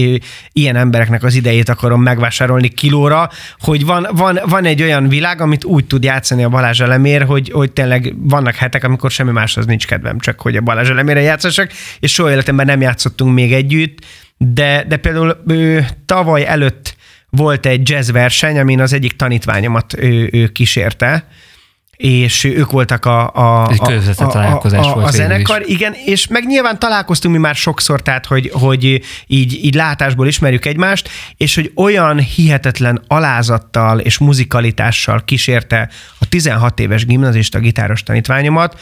[0.51, 5.63] ilyen embereknek az idejét akarom megvásárolni kilóra, hogy van, van, van egy olyan világ, amit
[5.63, 9.87] úgy tud játszani a Balázs Elemér, hogy, hogy tényleg vannak hetek, amikor semmi máshoz nincs
[9.87, 13.99] kedvem, csak hogy a Balázs Elemére játszassak, és soha életemben nem játszottunk még együtt,
[14.37, 16.94] de, de például ö, tavaly előtt
[17.35, 21.27] volt egy jazz verseny, amin az egyik tanítványomat ő, ő kísérte,
[21.97, 26.27] és ők voltak a, a, Egy a, a, találkozás a, a végül zenekar, igen, és
[26.27, 31.55] meg nyilván találkoztunk mi már sokszor, tehát hogy, hogy így, így látásból ismerjük egymást, és
[31.55, 38.79] hogy olyan hihetetlen alázattal és muzikalitással kísérte a 16 éves gimnazista gitáros tanítványomat,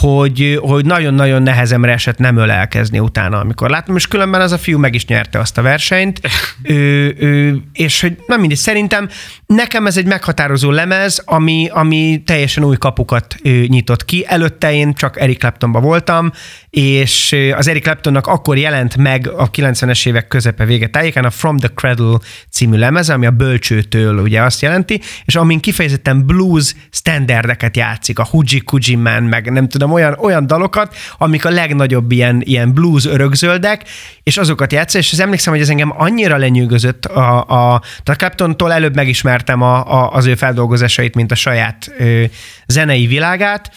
[0.00, 4.78] hogy, hogy nagyon-nagyon nehezemre esett nem ölelkezni utána, amikor láttam, és különben az a fiú
[4.78, 6.20] meg is nyerte azt a versenyt,
[6.62, 9.08] ő, ő, és hogy nem mindegy, szerintem
[9.46, 14.24] nekem ez egy meghatározó lemez, ami, ami teljesen új kapukat ő, nyitott ki.
[14.28, 16.32] Előtte én csak Eric Claptonba voltam,
[16.70, 21.56] és az Eric Claptonnak akkor jelent meg a 90-es évek közepe vége tájékán a From
[21.56, 22.18] the Cradle
[22.50, 28.24] című lemeze, ami a bölcsőtől ugye azt jelenti, és amin kifejezetten blues standardeket játszik, a
[28.24, 33.06] Hoogie Coogie Man, meg nem tudom, olyan, olyan dalokat, amik a legnagyobb ilyen, ilyen blues
[33.06, 33.84] örökzöldek,
[34.22, 37.74] és azokat játszik, és az emlékszem, hogy ez engem annyira lenyűgözött a, a,
[38.04, 42.24] a Claptontól előbb megismertem a, a, az ő feldolgozásait, mint a saját ö,
[42.66, 43.70] zenei világát,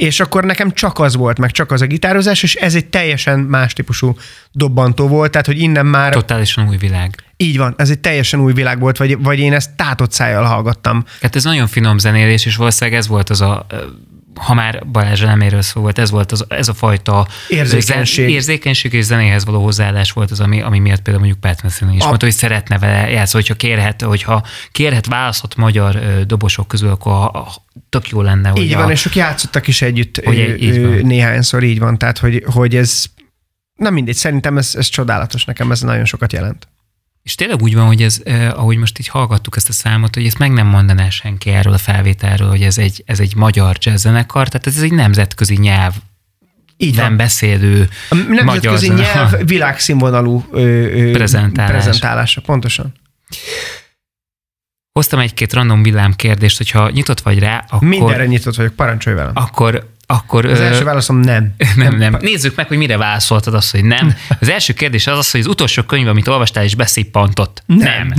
[0.00, 3.38] és akkor nekem csak az volt, meg csak az a gitározás, és ez egy teljesen
[3.38, 4.16] más típusú
[4.52, 7.14] dobbantó volt, tehát hogy innen már Totálisan új világ.
[7.36, 11.04] így van, ez egy teljesen új világ volt, vagy, vagy én ezt tátott szájjal hallgattam.
[11.22, 13.66] Hát ez nagyon finom zenélés, és valószínűleg ez volt az a
[14.34, 18.24] ha már Balázs eleméről szó volt, ez volt az, ez a fajta Érzékenység.
[18.24, 21.94] Zen, érzékenység és zenéhez való hozzáállás volt az, ami, ami miatt például mondjuk Pat Metheny
[21.94, 26.88] is A- mondta, hogy szeretne vele játszani, hogyha kérhet, hogyha kérhet választhat magyar dobosok közül,
[26.90, 27.48] akkor a, a,
[27.88, 30.80] tök jó lenne, hogy Így a, van, és ők játszottak is együtt Hogy ő, így
[30.80, 31.06] van.
[31.06, 33.04] néhányszor, így van, tehát hogy, hogy ez,
[33.74, 36.68] na mindegy, szerintem ez, ez csodálatos, nekem ez nagyon sokat jelent.
[37.30, 40.26] És tényleg úgy van, hogy ez, eh, ahogy most így hallgattuk ezt a számot, hogy
[40.26, 44.02] ezt meg nem mondaná senki erről a felvételről, hogy ez egy, ez egy magyar jazz
[44.02, 45.94] zenekar, tehát ez egy nemzetközi nyelv
[46.76, 47.16] Így nem van.
[47.16, 51.70] beszélő A nemzetközi magyar nyelv világszínvonalú ö, ö, Prezentálás.
[51.70, 52.92] prezentálása, pontosan.
[54.92, 57.88] Hoztam egy-két random villám kérdést, hogyha nyitott vagy rá, akkor...
[57.88, 59.32] Mindenre nyitott vagyok, parancsolj velem.
[59.34, 61.54] Akkor, akkor Az első válaszom nem.
[61.76, 62.16] nem, nem.
[62.20, 64.14] Nézzük meg, hogy mire válaszoltad azt, hogy nem.
[64.40, 67.62] Az első kérdés az az, hogy az utolsó könyv, amit olvastál, és beszippantott.
[67.66, 68.12] Nem.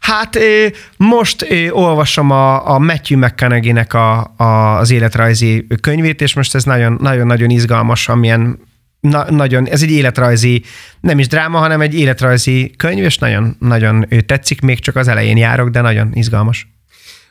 [0.00, 0.66] Hát ö,
[0.96, 6.98] most olvasom a, a Matthew McConaughey-nek a, a, az életrajzi könyvét, és most ez nagyon-
[7.00, 8.58] nagyon-nagyon izgalmas, amilyen
[9.00, 10.62] na, nagyon, ez egy életrajzi,
[11.00, 15.08] nem is dráma, hanem egy életrajzi könyv, és nagyon, nagyon ö, tetszik, még csak az
[15.08, 16.68] elején járok, de nagyon izgalmas.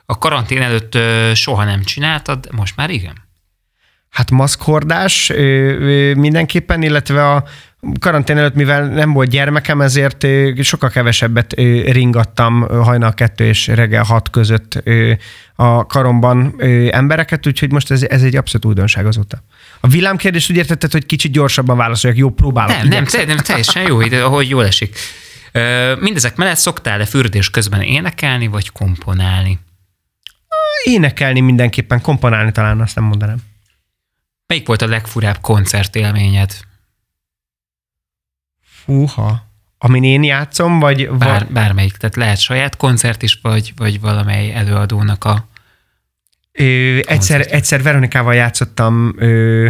[0.05, 0.97] A karantén előtt
[1.33, 3.21] soha nem csináltad, most már igen?
[4.09, 5.31] Hát maszkhordás
[6.15, 7.43] mindenképpen, illetve a
[7.99, 10.25] karantén előtt, mivel nem volt gyermekem, ezért
[10.61, 11.53] sokkal kevesebbet
[11.85, 14.83] ringattam hajnal kettő és reggel hat között
[15.55, 16.55] a karomban
[16.91, 19.43] embereket, úgyhogy most ez, ez egy abszolút újdonság azóta.
[19.79, 22.77] A villámkérdést úgy értetted, hogy kicsit gyorsabban válaszoljak, jó, próbálok.
[22.77, 24.97] Nem, nem, te, nem, teljesen jó, ide, ahogy jól esik.
[25.99, 29.59] Mindezek mellett szoktál-e fürdés közben énekelni, vagy komponálni?
[30.83, 33.37] Énekelni mindenképpen, komponálni talán, azt nem mondanám.
[34.47, 36.57] Melyik volt a legfurább koncertélményed?
[38.85, 39.51] Húha.
[39.77, 41.09] Amin én játszom, vagy...
[41.09, 45.47] Bár, bármelyik, tehát lehet saját koncert is, vagy, vagy valamely előadónak a...
[46.51, 49.69] Ö, egyszer, egyszer Veronikával játszottam ö,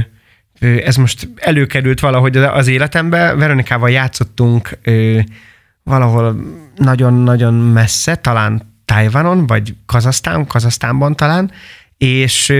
[0.60, 3.34] ez most előkerült valahogy az életembe.
[3.36, 4.78] Veronikával játszottunk
[5.84, 6.36] valahol
[6.76, 11.52] nagyon-nagyon messze, talán Tajvanon, vagy Kazasztán, Kazasztánban talán,
[11.98, 12.54] és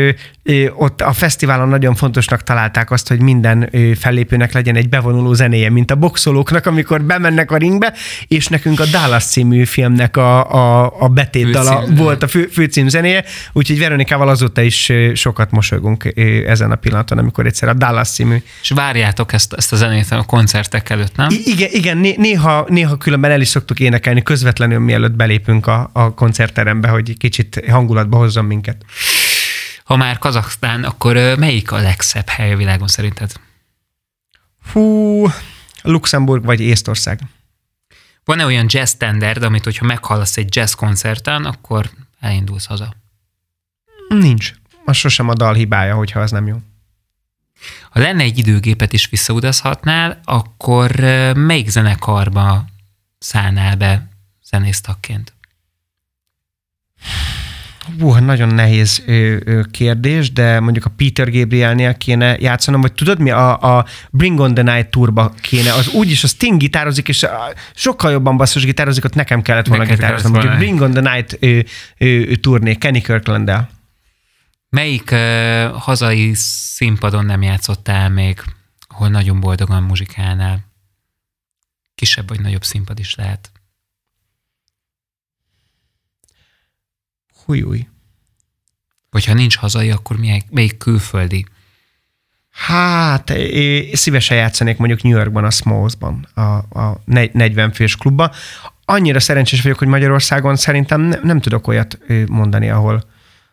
[0.76, 3.70] ott a fesztiválon nagyon fontosnak találták azt, hogy minden
[4.00, 7.94] fellépőnek legyen egy bevonuló zenéje, mint a boxolóknak, amikor bemennek a ringbe,
[8.28, 13.24] és nekünk a Dallas című filmnek a, a, a betétdala volt a fő, főcím zenéje,
[13.54, 16.14] úgyhogy Veronikával azóta is sokat mosolygunk
[16.48, 18.36] ezen a pillanaton, amikor egyszer a Dallas című.
[18.62, 21.28] És várjátok ezt, ezt a zenét a koncertek előtt, nem?
[21.30, 26.14] I- igen, igen néha, néha különben el is szoktuk énekelni közvetlenül, mielőtt belépünk a, a
[26.14, 28.78] koncertterembe, hogy kicsit hangulatba hozzon minket.
[29.84, 33.32] Ha már Kazaksztán, akkor melyik a legszebb hely a világon szerinted?
[34.62, 35.26] Fú,
[35.82, 37.20] Luxemburg vagy Észtország.
[38.26, 42.96] Van-e olyan jazz standard, amit hogyha meghallasz egy jazz koncerten, akkor elindulsz haza?
[44.08, 44.54] Nincs.
[44.86, 46.62] Az sosem a dal hibája, hogyha az nem jó.
[47.90, 50.92] Ha lenne egy időgépet is visszautazhatnál, akkor
[51.36, 52.66] melyik zenekarba
[53.18, 54.08] szállnál be
[54.44, 55.34] zenésztakként?
[58.00, 62.94] Hú, hát nagyon nehéz ö, ö, kérdés, de mondjuk a Peter Gabrielnél kéne játszanom, vagy
[62.94, 67.08] tudod mi, a, a Bring on the Night tourba kéne, az úgyis a Sting gitározik,
[67.08, 70.30] és a, sokkal jobban basszus gitározik, ott nekem kellett volna gitározni.
[70.30, 71.60] Mondjuk Bring on the Night ö,
[71.98, 73.70] ö, ö, turné, Kenny kirkland -el.
[74.70, 78.42] Melyik ö, hazai színpadon nem játszottál még,
[78.88, 80.72] ahol nagyon boldogan muzsikálnál?
[81.96, 83.52] Kisebb vagy nagyobb színpad is lehet.
[87.46, 87.88] Hújúj.
[89.10, 91.46] Vagy ha nincs hazai, akkor melyik, melyik külföldi?
[92.52, 96.42] Hát, én szívesen játszanék mondjuk New Yorkban, a Smalls-ban, a,
[96.80, 98.32] a 40 fős klubban.
[98.86, 103.04] Annyira szerencsés vagyok, hogy Magyarországon szerintem ne, nem tudok olyat mondani, ahol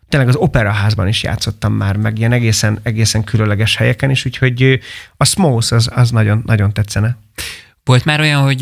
[0.09, 4.81] tényleg az operaházban is játszottam már, meg ilyen egészen, egészen különleges helyeken is, úgyhogy
[5.17, 7.17] a Smalls az, az nagyon, nagyon tetszene.
[7.85, 8.61] Volt már olyan, hogy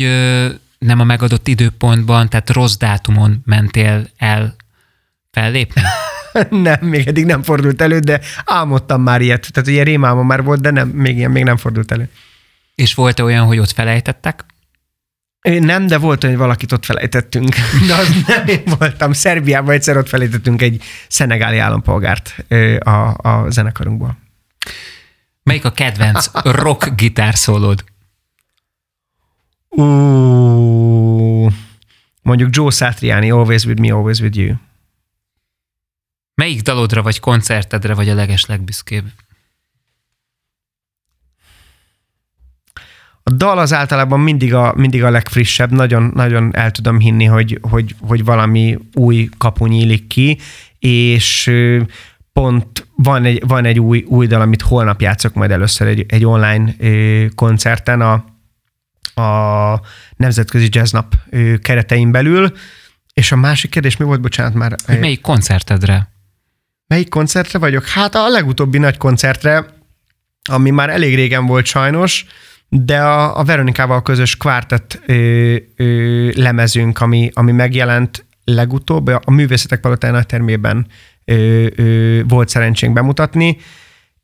[0.79, 4.55] nem a megadott időpontban, tehát rossz dátumon mentél el
[5.31, 5.81] fellépni?
[6.49, 9.47] nem, még eddig nem fordult elő, de álmodtam már ilyet.
[9.51, 12.09] Tehát ugye rémálma már volt, de nem, még ilyen még nem fordult elő.
[12.75, 14.45] És volt -e olyan, hogy ott felejtettek?
[15.41, 17.55] Nem, de volt olyan, hogy valakit ott felejtettünk.
[17.87, 19.13] De az nem én voltam.
[19.13, 22.45] Szerbiában egyszer ott felejtettünk egy szenegáli állampolgárt
[22.79, 24.17] a, a zenekarunkból.
[25.43, 26.29] Melyik a kedvenc
[26.63, 27.83] rock gitárszólód?
[29.69, 31.51] Uh,
[32.21, 34.55] mondjuk Joe Satriani, Always With Me, Always With You.
[36.39, 39.05] Melyik dalodra vagy koncertedre vagy a leges legbüszkébb?
[43.23, 47.59] A dal az általában mindig a, mindig a legfrissebb, nagyon, nagyon el tudom hinni, hogy,
[47.61, 50.37] hogy, hogy valami új kapu nyílik ki,
[50.79, 51.51] és
[52.33, 56.25] pont van egy, van egy új, új dal, amit holnap játszok majd először egy, egy
[56.25, 56.75] online
[57.35, 58.13] koncerten a,
[59.21, 59.81] a
[60.15, 61.15] Nemzetközi Jazznap
[61.61, 62.51] keretein belül,
[63.13, 64.75] és a másik kérdés mi volt, bocsánat már?
[64.85, 66.17] Hogy melyik koncertedre?
[66.89, 67.87] Melyik koncertre vagyok?
[67.87, 69.65] Hát a legutóbbi nagy koncertre,
[70.49, 72.25] ami már elég régen volt sajnos,
[72.69, 79.79] de a, a Veronikával közös kvártett ö, ö, lemezünk, ami, ami megjelent legutóbb, a Művészetek
[79.79, 80.87] Palotája nagy termében
[81.25, 83.57] ö, ö, volt szerencsénk bemutatni,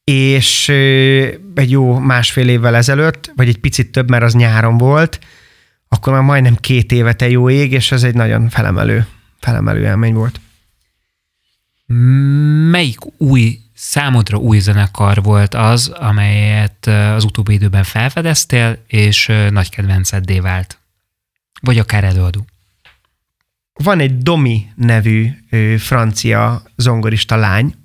[0.04, 5.20] és ö, egy jó másfél évvel ezelőtt, vagy egy picit több, mert az nyáron volt,
[5.88, 9.08] akkor már majdnem két éve te jó ég, és ez egy nagyon felemelő,
[9.40, 10.40] felemelő élmény volt.
[12.70, 20.40] Melyik új, számodra új zenekar volt az, amelyet az utóbbi időben felfedeztél, és nagy kedvenceddé
[20.40, 20.80] vált?
[21.62, 22.46] Vagy akár előadó?
[23.74, 25.30] Van egy Domi nevű
[25.78, 27.76] francia zongorista lány,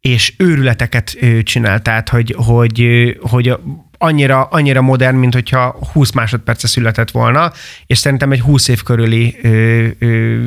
[0.00, 2.86] és őrületeket csinál, tehát hogy, hogy,
[3.20, 3.58] hogy
[3.98, 7.52] annyira, annyira modern, mint hogyha 20 másodperce született volna,
[7.86, 10.44] és szerintem egy 20 év körüli ö, ö,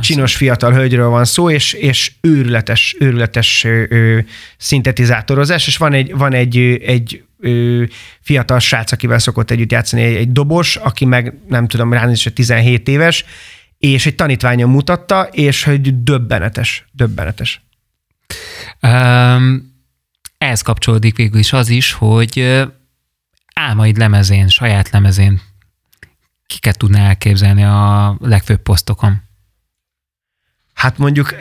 [0.00, 0.36] csinos szó.
[0.36, 4.18] fiatal hölgyről van szó, és, és őrületes, őrületes ö,
[4.56, 7.82] szintetizátorozás, és van egy, van egy, egy ö,
[8.20, 12.88] fiatal srác, akivel szokott együtt játszani, egy, egy dobos, aki meg nem tudom, ránézésre 17
[12.88, 13.24] éves,
[13.78, 17.62] és egy tanítványon mutatta, és hogy döbbenetes, döbbenetes.
[18.82, 19.72] Um,
[20.38, 22.62] ehhez kapcsolódik végül is az is, hogy
[23.54, 25.40] álmaid lemezén, saját lemezén
[26.46, 29.22] kiket tudná elképzelni a legfőbb posztokon?
[30.74, 31.32] Hát mondjuk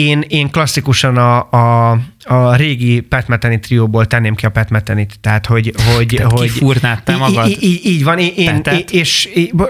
[0.00, 5.06] én, én klasszikusan a, a, a régi Pat Metheny trióból tenném ki a Pat metheny
[5.20, 5.74] tehát hogy...
[5.94, 7.48] hogy, tehát hogy kifúrnád te magad?
[7.48, 9.28] Így, így, így van, én, én, és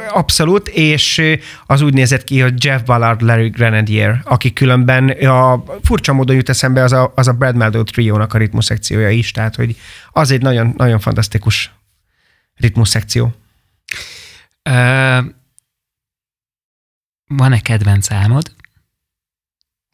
[0.08, 1.22] abszolút, és
[1.66, 6.48] az úgy nézett ki, hogy Jeff Ballard, Larry Grenadier, aki különben a furcsa módon jut
[6.48, 9.76] eszembe az a, az a Brad Meldo triónak a ritmus szekciója is, tehát hogy
[10.10, 11.72] az egy nagyon, nagyon fantasztikus
[12.54, 13.34] ritmus szekció.
[14.70, 15.24] Uh,
[17.26, 18.53] van-e kedvenc álmod?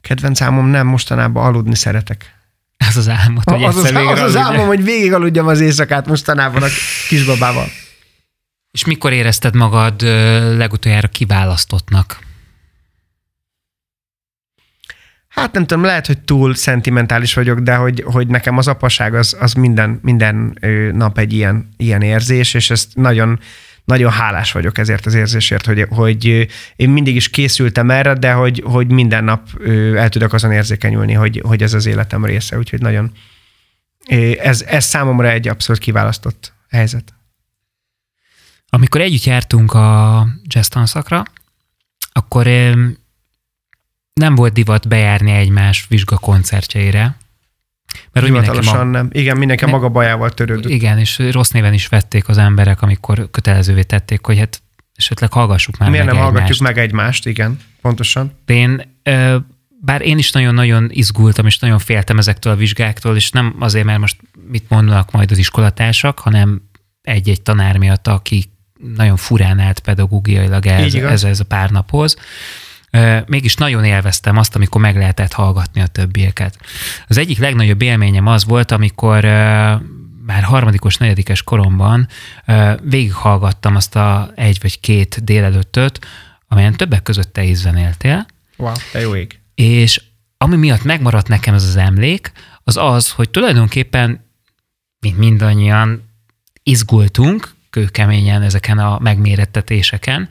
[0.00, 2.34] Kedvenc álmom nem, mostanában aludni szeretek.
[2.76, 6.62] Ez az álmod, hogy az, az, az, az álmom, hogy végig aludjam az éjszakát mostanában
[6.62, 6.66] a
[7.08, 7.66] kisbabával.
[8.70, 10.02] És mikor érezted magad
[10.56, 12.18] legutoljára kiválasztottnak?
[15.28, 19.36] Hát nem tudom, lehet, hogy túl szentimentális vagyok, de hogy, hogy nekem az apaság az,
[19.40, 20.58] az minden, minden
[20.92, 23.40] nap egy ilyen, ilyen érzés, és ezt nagyon,
[23.90, 28.62] nagyon hálás vagyok ezért az érzésért, hogy, hogy én mindig is készültem erre, de hogy,
[28.64, 29.62] hogy minden nap
[29.96, 33.12] el tudok azon érzékenyülni, hogy, hogy ez az életem része, úgyhogy nagyon
[34.38, 37.14] ez, ez számomra egy abszolút kiválasztott helyzet.
[38.68, 41.22] Amikor együtt jártunk a jazz tanszakra,
[42.12, 42.46] akkor
[44.12, 47.16] nem volt divat bejárni egymás vizsgakoncertjeire,
[48.12, 48.92] mert Hivatalosan ma...
[48.92, 49.08] nem.
[49.12, 49.70] Igen, mindenki ne...
[49.70, 50.72] maga bajával törődött.
[50.72, 54.62] Igen, és rossz néven is vették az emberek, amikor kötelezővé tették, hogy hát
[54.94, 56.38] esetleg hallgassuk már Miért meg nem egymást.
[56.38, 58.32] hallgatjuk meg egymást, igen, pontosan.
[58.44, 58.98] De én,
[59.80, 63.98] bár én is nagyon-nagyon izgultam, és nagyon féltem ezektől a vizsgáktól, és nem azért, mert
[63.98, 64.16] most
[64.48, 66.62] mit mondanak majd az iskolatársak, hanem
[67.02, 68.44] egy-egy tanár miatt, aki
[68.94, 72.16] nagyon furán állt pedagógiailag ez, ez, ez a pár naphoz
[73.26, 76.58] mégis nagyon élveztem azt, amikor meg lehetett hallgatni a többieket.
[77.08, 79.24] Az egyik legnagyobb élményem az volt, amikor
[80.26, 82.08] már harmadikos, negyedikes koromban
[82.82, 86.06] végighallgattam azt a egy vagy két délelőttöt,
[86.48, 88.26] amelyen többek között te is zenéltél.
[88.56, 89.38] Wow, te jó ég.
[89.54, 90.02] És
[90.36, 92.32] ami miatt megmaradt nekem ez az emlék,
[92.64, 94.24] az az, hogy tulajdonképpen,
[95.00, 96.08] mint mindannyian,
[96.62, 100.28] izgultunk kőkeményen ezeken a megmérettetéseken,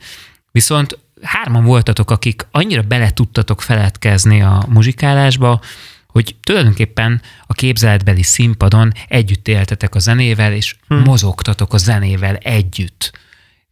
[0.50, 5.60] viszont hárman voltatok, akik annyira bele tudtatok feledkezni a muzsikálásba,
[6.06, 11.02] hogy tulajdonképpen a képzeletbeli színpadon együtt éltetek a zenével, és hmm.
[11.02, 13.18] mozogtatok a zenével együtt.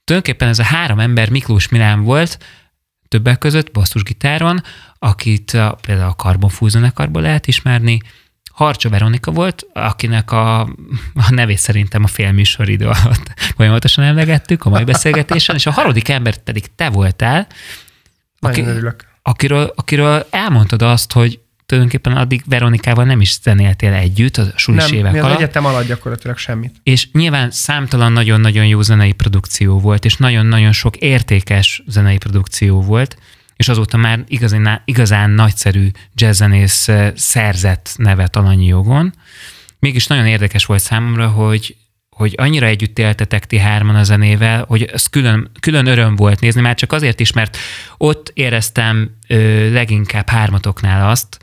[0.04, 2.38] Tulajdonképpen ez a három ember Miklós Milán volt,
[3.08, 4.62] többek között basszusgitáron,
[4.98, 8.00] akit a, például a Carbon Fúz zenekarból lehet ismerni,
[8.58, 10.60] Harcsa Veronika volt, akinek a,
[11.14, 16.36] a nevét szerintem a félműsoridő alatt folyamatosan emlegettük a mai beszélgetésen, és a harmadik ember
[16.36, 17.46] pedig te voltál,
[18.40, 18.64] aki,
[19.22, 24.92] akiről, akiről elmondtad azt, hogy tulajdonképpen addig Veronikával nem is zenéltél együtt a sulis nem,
[24.92, 25.36] évek mi alatt.
[25.36, 26.74] egyetem alatt gyakorlatilag semmit.
[26.82, 33.16] És nyilván számtalan nagyon-nagyon jó zenei produkció volt, és nagyon-nagyon sok értékes zenei produkció volt,
[33.58, 39.14] és azóta már igazán, igazán nagyszerű jazzzenész szerzett nevet Alanyi jogon.
[39.78, 41.76] Mégis nagyon érdekes volt számomra, hogy
[42.16, 46.60] hogy annyira együtt éltetek ti hárman a zenével, hogy ez külön, külön öröm volt nézni,
[46.60, 47.56] már csak azért is, mert
[47.96, 51.38] ott éreztem ö, leginkább hármatoknál azt,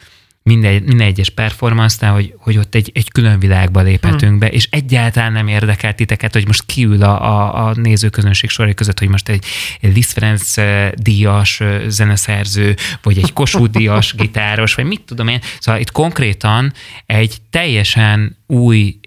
[0.49, 4.39] minden, minden egyes performance hogy, hogy ott egy, egy külön világba léphetünk hmm.
[4.39, 8.99] be, és egyáltalán nem érdekel titeket, hogy most kiül a, a, a nézőközönség sorai között,
[8.99, 9.45] hogy most egy,
[9.81, 10.53] egy Liszt Ferenc
[10.93, 15.39] díjas zeneszerző, vagy egy Kossuth díjas gitáros, vagy mit tudom én.
[15.59, 16.73] Szóval itt konkrétan
[17.05, 18.99] egy teljesen új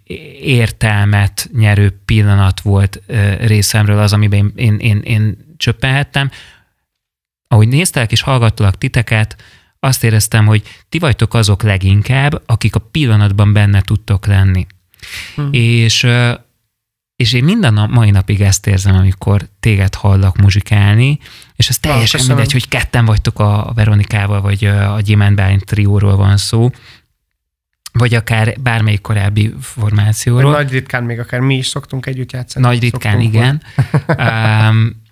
[0.43, 3.03] értelmet nyerő pillanat volt
[3.41, 6.31] részemről az, amiben én, én, én, én csöppenhettem.
[7.49, 9.37] Ahogy néztelek és hallgattalak titeket,
[9.81, 14.67] azt éreztem, hogy ti vagytok azok leginkább, akik a pillanatban benne tudtok lenni.
[15.35, 15.49] Hmm.
[15.53, 16.07] És,
[17.17, 21.19] és én minden nap, mai napig ezt érzem, amikor téged hallak muzsikálni,
[21.57, 22.37] és ez teljesen Köszönöm.
[22.37, 26.71] mindegy, hogy ketten vagytok a Veronikával, vagy a Gyémánt Bálint trióról van szó,
[27.93, 30.53] vagy akár bármelyik korábbi formációról.
[30.53, 32.67] Nagy ritkán még akár mi is szoktunk együtt játszani.
[32.67, 33.63] Nagy ritkán, igen.
[34.07, 35.07] um,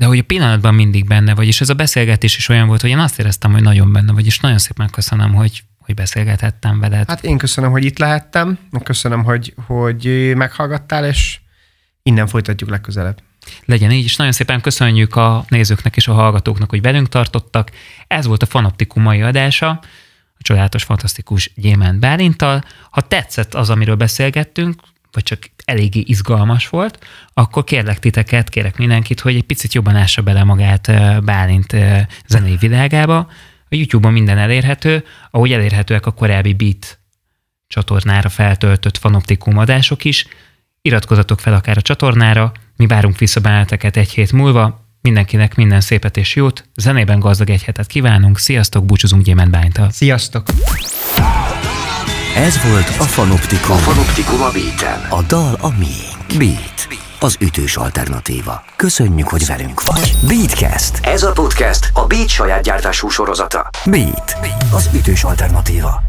[0.00, 2.90] de hogy a pillanatban mindig benne vagy, és ez a beszélgetés is olyan volt, hogy
[2.90, 7.08] én azt éreztem, hogy nagyon benne vagy, és nagyon szépen köszönöm, hogy, hogy beszélgethettem veled.
[7.08, 11.40] Hát én köszönöm, hogy itt lehettem, köszönöm, hogy, hogy meghallgattál, és
[12.02, 13.22] innen folytatjuk legközelebb.
[13.64, 17.70] Legyen így, és nagyon szépen köszönjük a nézőknek és a hallgatóknak, hogy velünk tartottak.
[18.06, 19.68] Ez volt a Fanoptikum mai adása,
[20.38, 22.64] a csodálatos, fantasztikus Gyémánt Bálintal.
[22.90, 24.80] Ha tetszett az, amiről beszélgettünk,
[25.12, 30.22] vagy csak eléggé izgalmas volt, akkor kérlek titeket, kérek mindenkit, hogy egy picit jobban ássa
[30.22, 30.92] bele magát
[31.24, 31.76] Bálint
[32.26, 33.16] zenei világába.
[33.72, 36.98] A YouTube-on minden elérhető, ahogy elérhetőek a korábbi Beat
[37.66, 40.26] csatornára feltöltött fanoptikum adások is.
[40.82, 44.88] Iratkozatok fel akár a csatornára, mi várunk vissza benneteket egy hét múlva.
[45.02, 49.90] mindenkinek minden szépet és jót, zenében gazdag egy hetet kívánunk, sziasztok, búcsúzunk Gyémánt Bánytal.
[49.90, 50.46] Sziasztok!
[52.36, 53.76] Ez volt a Fanoptikum.
[53.76, 56.38] A Fanoptikum a beat A dal a miénk.
[56.38, 56.88] Beat.
[57.20, 58.62] Az ütős alternatíva.
[58.76, 60.16] Köszönjük, hogy velünk vagy.
[60.26, 60.98] Beatcast.
[61.02, 63.70] Ez a podcast a Beat saját gyártású sorozata.
[63.84, 64.36] Beat.
[64.74, 66.02] Az ütős alternatíva.